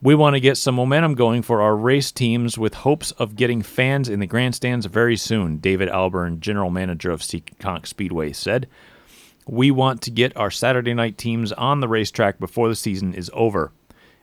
[0.00, 3.60] We want to get some momentum going for our race teams with hopes of getting
[3.60, 8.66] fans in the grandstands very soon, David Alburn, general manager of Seekonk Speedway, said.
[9.46, 13.30] We want to get our Saturday night teams on the racetrack before the season is
[13.34, 13.72] over.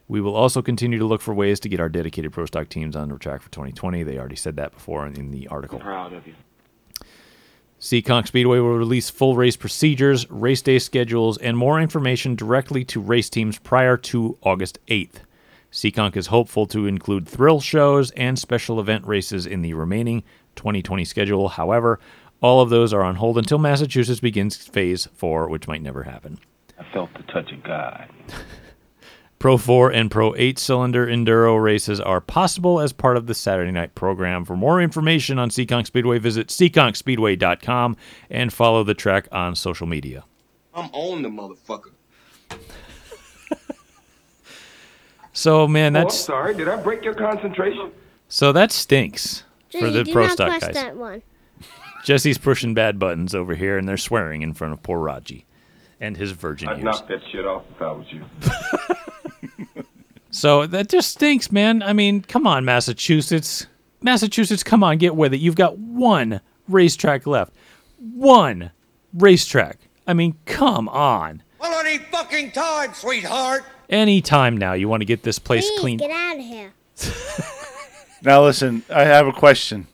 [0.08, 2.96] We will also continue to look for ways to get our dedicated pro stock teams
[2.96, 4.04] on track for 2020.
[4.04, 5.80] They already said that before in the article.
[5.80, 6.36] Proud of you.
[7.80, 13.02] Seekonk Speedway will release full race procedures, race day schedules, and more information directly to
[13.02, 15.18] race teams prior to August 8th.
[15.72, 20.24] Seekonk is hopeful to include thrill shows and special event races in the remaining
[20.56, 21.50] 2020 schedule.
[21.50, 22.00] However,
[22.42, 26.40] all of those are on hold until Massachusetts begins phase 4, which might never happen.
[26.80, 28.10] I felt the touch of God.
[29.38, 33.72] Pro 4 and Pro 8 cylinder enduro races are possible as part of the Saturday
[33.72, 34.46] night program.
[34.46, 37.98] For more information on Seekonk Speedway, visit seekonkspeedway.com
[38.30, 40.24] and follow the track on social media.
[40.74, 41.92] I'm on the motherfucker.
[45.38, 46.56] So, man, Oh, I'm that's sorry.
[46.56, 47.92] Did I break your concentration?
[48.30, 49.44] so that stinks
[49.78, 50.74] for the do pro not stock guys.
[50.76, 51.22] that one.
[52.06, 55.46] Jesse's pushing bad buttons over here, and they're swearing in front of poor Raji
[56.00, 56.84] and his virgin I'd ears.
[56.86, 58.24] knock that shit off if I was you.
[60.36, 61.82] So that just stinks, man.
[61.82, 63.68] I mean, come on, Massachusetts.
[64.02, 65.38] Massachusetts, come on, get with it.
[65.38, 67.54] You've got one racetrack left.
[68.00, 68.72] One
[69.14, 69.78] racetrack.
[70.06, 71.42] I mean, come on.
[71.58, 73.64] Quality fucking time, sweetheart.
[73.90, 75.98] Any time now you want to get this place Please clean.
[76.00, 76.74] get out of here.
[78.22, 79.86] Now listen, I have a question.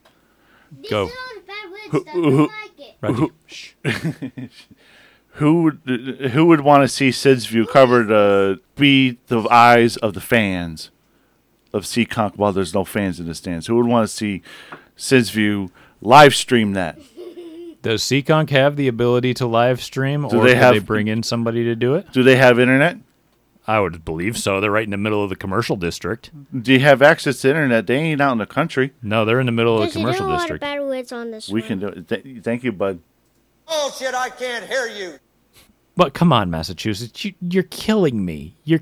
[0.89, 1.05] Go.
[1.07, 2.49] This is all the bad weird Who- who-
[3.03, 3.31] I like
[3.83, 4.51] it.
[5.33, 5.39] Raji, shh.
[5.39, 10.13] Who would who would want to see Sid's view covered to be the eyes of
[10.13, 10.91] the fans
[11.73, 13.67] of Seekonk while there's no fans in the stands?
[13.67, 14.41] Who would want to see
[14.95, 15.71] Sid's view
[16.01, 16.99] live stream that?
[17.81, 21.07] Does Seekonk have the ability to live stream, Do or they do have- they bring
[21.07, 22.11] in somebody to do it?
[22.11, 22.97] Do they have internet?
[23.67, 24.59] I would believe so.
[24.59, 26.29] They're right in the middle of the commercial district.
[26.61, 27.87] Do you have access to internet?
[27.87, 28.91] They ain't out in the country.
[29.01, 30.61] No, they're in the middle of the commercial are a lot of district.
[30.61, 32.07] bad words on this We can do it.
[32.07, 32.99] Th- thank you, bud.
[33.71, 35.17] Bullshit, I can't hear you.
[35.95, 38.55] But come on, Massachusetts, you, you're killing me.
[38.65, 38.81] You're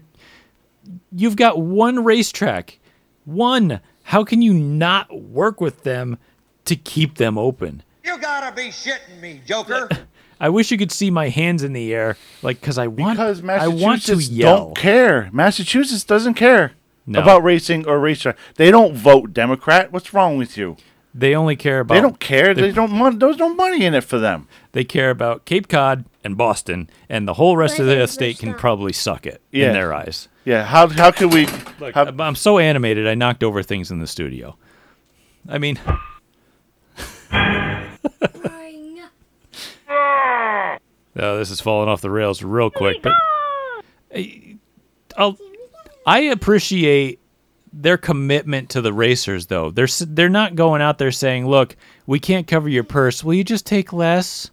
[1.12, 2.80] you've got one racetrack,
[3.26, 3.82] one.
[4.04, 6.18] How can you not work with them
[6.66, 7.84] to keep them open?
[8.04, 9.88] You gotta be shitting me, Joker.
[10.40, 13.44] I wish you could see my hands in the air, like because I want Because
[13.44, 14.58] I want to Massachusetts yell.
[14.66, 15.30] don't care.
[15.32, 16.72] Massachusetts doesn't care.
[17.06, 17.22] No.
[17.22, 18.38] about racing or racetrack.
[18.56, 19.92] They don't vote Democrat.
[19.92, 20.78] What's wrong with you?
[21.14, 21.96] They only care about.
[21.96, 22.54] They don't care.
[22.54, 22.92] They, They don't.
[22.92, 24.48] Mon- there's no money in it for them.
[24.74, 28.40] they care about Cape Cod and Boston, and the whole rest of the President state
[28.40, 28.62] can Bush.
[28.62, 29.68] probably suck it Yeah.
[29.68, 30.28] in their eyes.
[30.46, 30.64] Yeah.
[30.66, 31.48] How how could we?
[31.80, 33.08] Look, how, I'm so animated.
[33.08, 34.56] I knocked over things in the studio.
[35.48, 35.80] I mean,
[39.90, 40.78] oh,
[41.16, 43.02] this is falling off the rails real quick.
[43.02, 43.14] But
[44.14, 44.58] I-
[45.18, 45.38] I'll,
[46.06, 47.20] I appreciate
[47.72, 49.72] their commitment to the racers, though.
[49.72, 53.24] They're they're not going out there saying, "Look, we can't cover your purse.
[53.24, 54.52] Will you just take less?"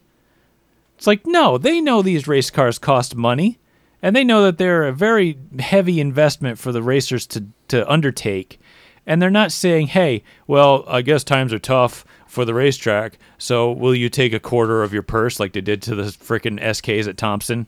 [0.96, 3.58] It's like, no, they know these race cars cost money,
[4.02, 8.58] and they know that they're a very heavy investment for the racers to, to undertake.
[9.06, 13.70] And they're not saying, hey, well, I guess times are tough for the racetrack, so
[13.70, 17.06] will you take a quarter of your purse like they did to the frickin' SKs
[17.06, 17.66] at Thompson?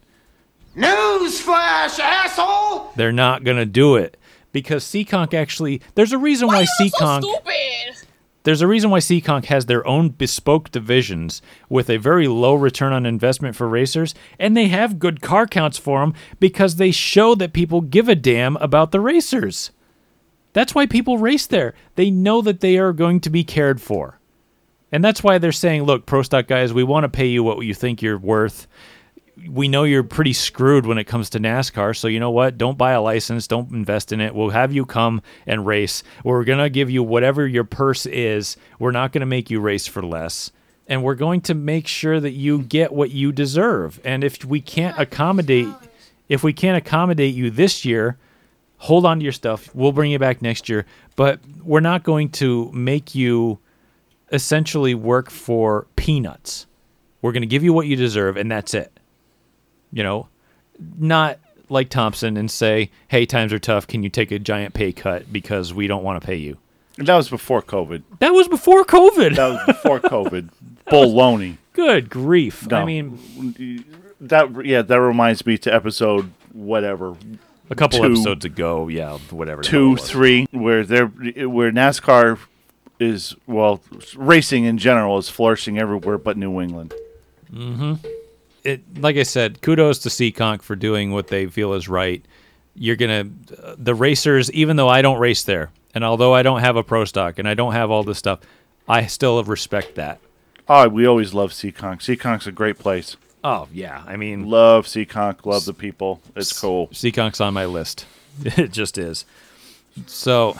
[0.76, 2.92] Newsflash, asshole!
[2.96, 4.16] They're not going to do it
[4.52, 7.22] because Seekonk actually, there's a reason why, Seekonk.
[8.44, 12.92] There's a reason why Seekonk has their own bespoke divisions with a very low return
[12.94, 17.34] on investment for racers, and they have good car counts for them because they show
[17.34, 19.70] that people give a damn about the racers.
[20.54, 21.74] That's why people race there.
[21.96, 24.18] They know that they are going to be cared for.
[24.90, 27.62] And that's why they're saying, look, Pro Stock guys, we want to pay you what
[27.64, 28.66] you think you're worth.
[29.46, 32.58] We know you're pretty screwed when it comes to NASCAR, so you know what?
[32.58, 34.34] Don't buy a license, don't invest in it.
[34.34, 36.02] We'll have you come and race.
[36.24, 38.56] We're to give you whatever your purse is.
[38.78, 40.50] We're not to make you race for less.
[40.86, 44.00] And we're going to make sure that you get what you deserve.
[44.04, 45.68] And if we can't accommodate
[46.28, 48.18] if we can't accommodate you this year,
[48.76, 49.74] hold on to your stuff.
[49.74, 50.86] We'll bring you back next year,
[51.16, 53.58] but we're not going to make you
[54.30, 56.66] essentially work for peanuts.
[57.22, 58.97] We're going to give you what you deserve, and that's it.
[59.92, 60.28] You know,
[60.98, 63.86] not like Thompson and say, "Hey, times are tough.
[63.86, 66.58] Can you take a giant pay cut because we don't want to pay you?"
[66.98, 68.02] that was before COVID.
[68.18, 69.36] That was before COVID.
[69.36, 70.48] That was before COVID.
[70.88, 71.58] Baloney.
[71.74, 72.70] Good grief!
[72.72, 73.84] I mean,
[74.20, 74.82] That yeah.
[74.82, 77.16] That reminds me to episode whatever
[77.70, 79.62] a couple two- episodes ago, yeah, whatever.
[79.62, 82.38] two, three, where they're where NASCAR
[82.98, 83.80] is well,
[84.16, 86.92] racing in general is flourishing everywhere but New England.
[87.52, 87.94] Mm-hmm.
[88.68, 92.24] It like I said, kudos to Seekonk for doing what they feel is right.
[92.74, 93.28] You're gonna
[93.76, 97.04] the racers, even though I don't race there, and although I don't have a pro
[97.04, 98.40] stock and I don't have all this stuff,
[98.88, 100.20] I still respect that.
[100.68, 102.00] Oh, we always love Seekonk.
[102.00, 103.16] Seekonk's a great place.
[103.42, 105.46] Oh yeah, I mean, Love Seekonk.
[105.46, 106.20] Love the people.
[106.36, 106.88] It's cool.
[106.88, 108.06] Seekonk's on my list.
[108.44, 109.24] It just is.
[110.06, 110.56] So,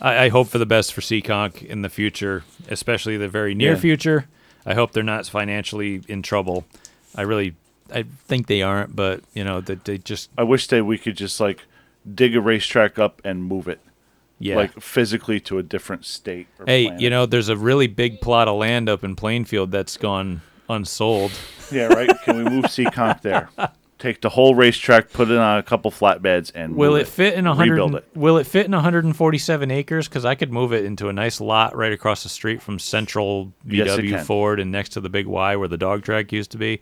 [0.00, 3.72] I, I hope for the best for Seekonk in the future, especially the very near
[3.72, 3.78] Yeah.
[3.80, 4.26] future.
[4.64, 6.64] I hope they're not financially in trouble.
[7.14, 7.54] I really,
[7.92, 11.16] I think they aren't, but you know that they just I wish that we could
[11.16, 11.64] just like
[12.14, 13.80] dig a racetrack up and move it,
[14.38, 14.56] yeah.
[14.56, 16.46] like physically to a different state.
[16.58, 17.00] Or Hey, planet.
[17.00, 21.32] you know, there's a really big plot of land up in Plainfield that's gone unsold.
[21.70, 22.10] Yeah, right.
[22.24, 23.50] Can we move Seekonk there?
[23.98, 27.34] Take the whole racetrack, put it on a couple flatbeds, and Will move it fit
[27.34, 27.80] in a hundred?
[27.96, 28.04] It.
[28.14, 30.06] Will it fit in 147 acres?
[30.06, 33.52] Because I could move it into a nice lot right across the street from Central
[33.66, 34.24] VW can.
[34.24, 36.80] Ford and next to the big Y where the dog track used to be.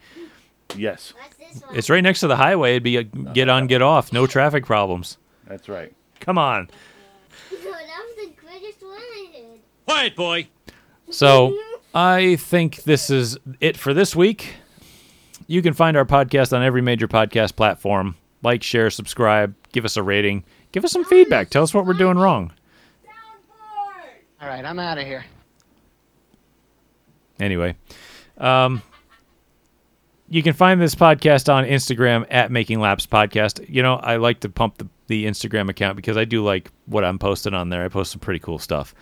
[0.77, 1.79] Yes, What's this one?
[1.79, 2.73] It's right next to the highway.
[2.73, 5.17] It'd be a get on, get off, no traffic problems.
[5.47, 5.95] that's right.
[6.21, 6.69] Come on.
[7.51, 9.61] that was the greatest one I did.
[9.87, 10.49] Quiet, boy.
[11.11, 11.57] So
[11.95, 14.57] I think this is it for this week.
[15.47, 18.17] You can find our podcast on every major podcast platform.
[18.43, 21.51] Like, share, subscribe, give us a rating, give us some feedback.
[21.51, 22.53] Tell us what we're doing wrong.
[24.41, 25.25] All right, I'm out of here.
[27.41, 27.77] Anyway,
[28.39, 28.83] um,
[30.29, 33.65] you can find this podcast on Instagram at Making Laps Podcast.
[33.69, 37.05] You know, I like to pump the, the Instagram account because I do like what
[37.05, 37.85] I'm posting on there.
[37.85, 38.95] I post some pretty cool stuff.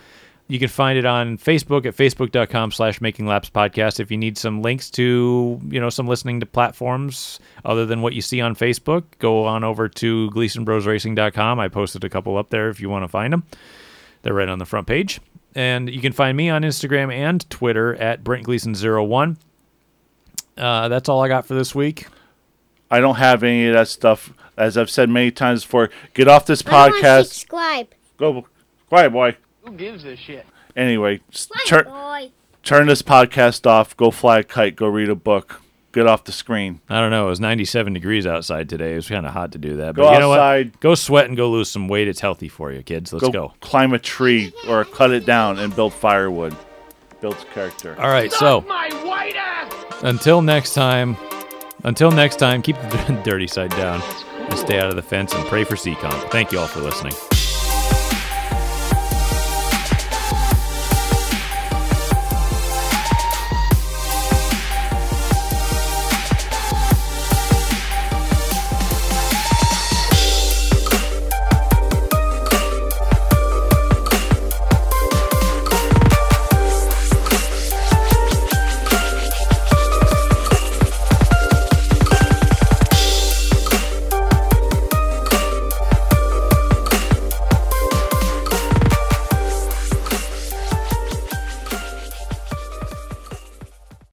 [0.46, 3.98] You can find it on Facebook at facebook.com slash making laps podcast.
[3.98, 8.12] If you need some links to, you know, some listening to platforms other than what
[8.12, 11.58] you see on Facebook, go on over to gleasonbrosracing.com.
[11.58, 13.44] I posted a couple up there if you want to find them.
[14.20, 15.18] They're right on the front page.
[15.54, 19.36] And you can find me on Instagram and Twitter at Brent Gleason01.
[20.58, 22.06] Uh, that's all I got for this week.
[22.90, 24.32] I don't have any of that stuff.
[24.56, 27.26] As I've said many times before, get off this I podcast.
[27.26, 27.88] subscribe.
[28.18, 28.46] Go,
[28.88, 29.36] quiet boy.
[29.64, 30.46] Who gives a shit?
[30.76, 31.20] Anyway,
[31.66, 31.86] turn
[32.62, 33.96] turn this podcast off.
[33.96, 34.76] Go fly a kite.
[34.76, 35.60] Go read a book.
[35.92, 36.80] Get off the screen.
[36.88, 37.26] I don't know.
[37.26, 38.92] It was 97 degrees outside today.
[38.94, 39.94] It was kind of hot to do that.
[39.94, 40.72] But Go you know outside.
[40.72, 40.80] what?
[40.80, 42.08] Go sweat and go lose some weight.
[42.08, 43.12] It's healthy for you, kids.
[43.12, 43.52] Let's go, go.
[43.60, 46.56] climb a tree or cut it down and build firewood.
[47.20, 47.94] Builds character.
[48.00, 48.32] All right.
[48.32, 49.72] So My white ass!
[50.02, 51.16] until next time,
[51.84, 54.02] until next time, keep the dirty side down.
[54.50, 56.30] And stay out of the fence and pray for Seekonk.
[56.32, 57.14] Thank you all for listening.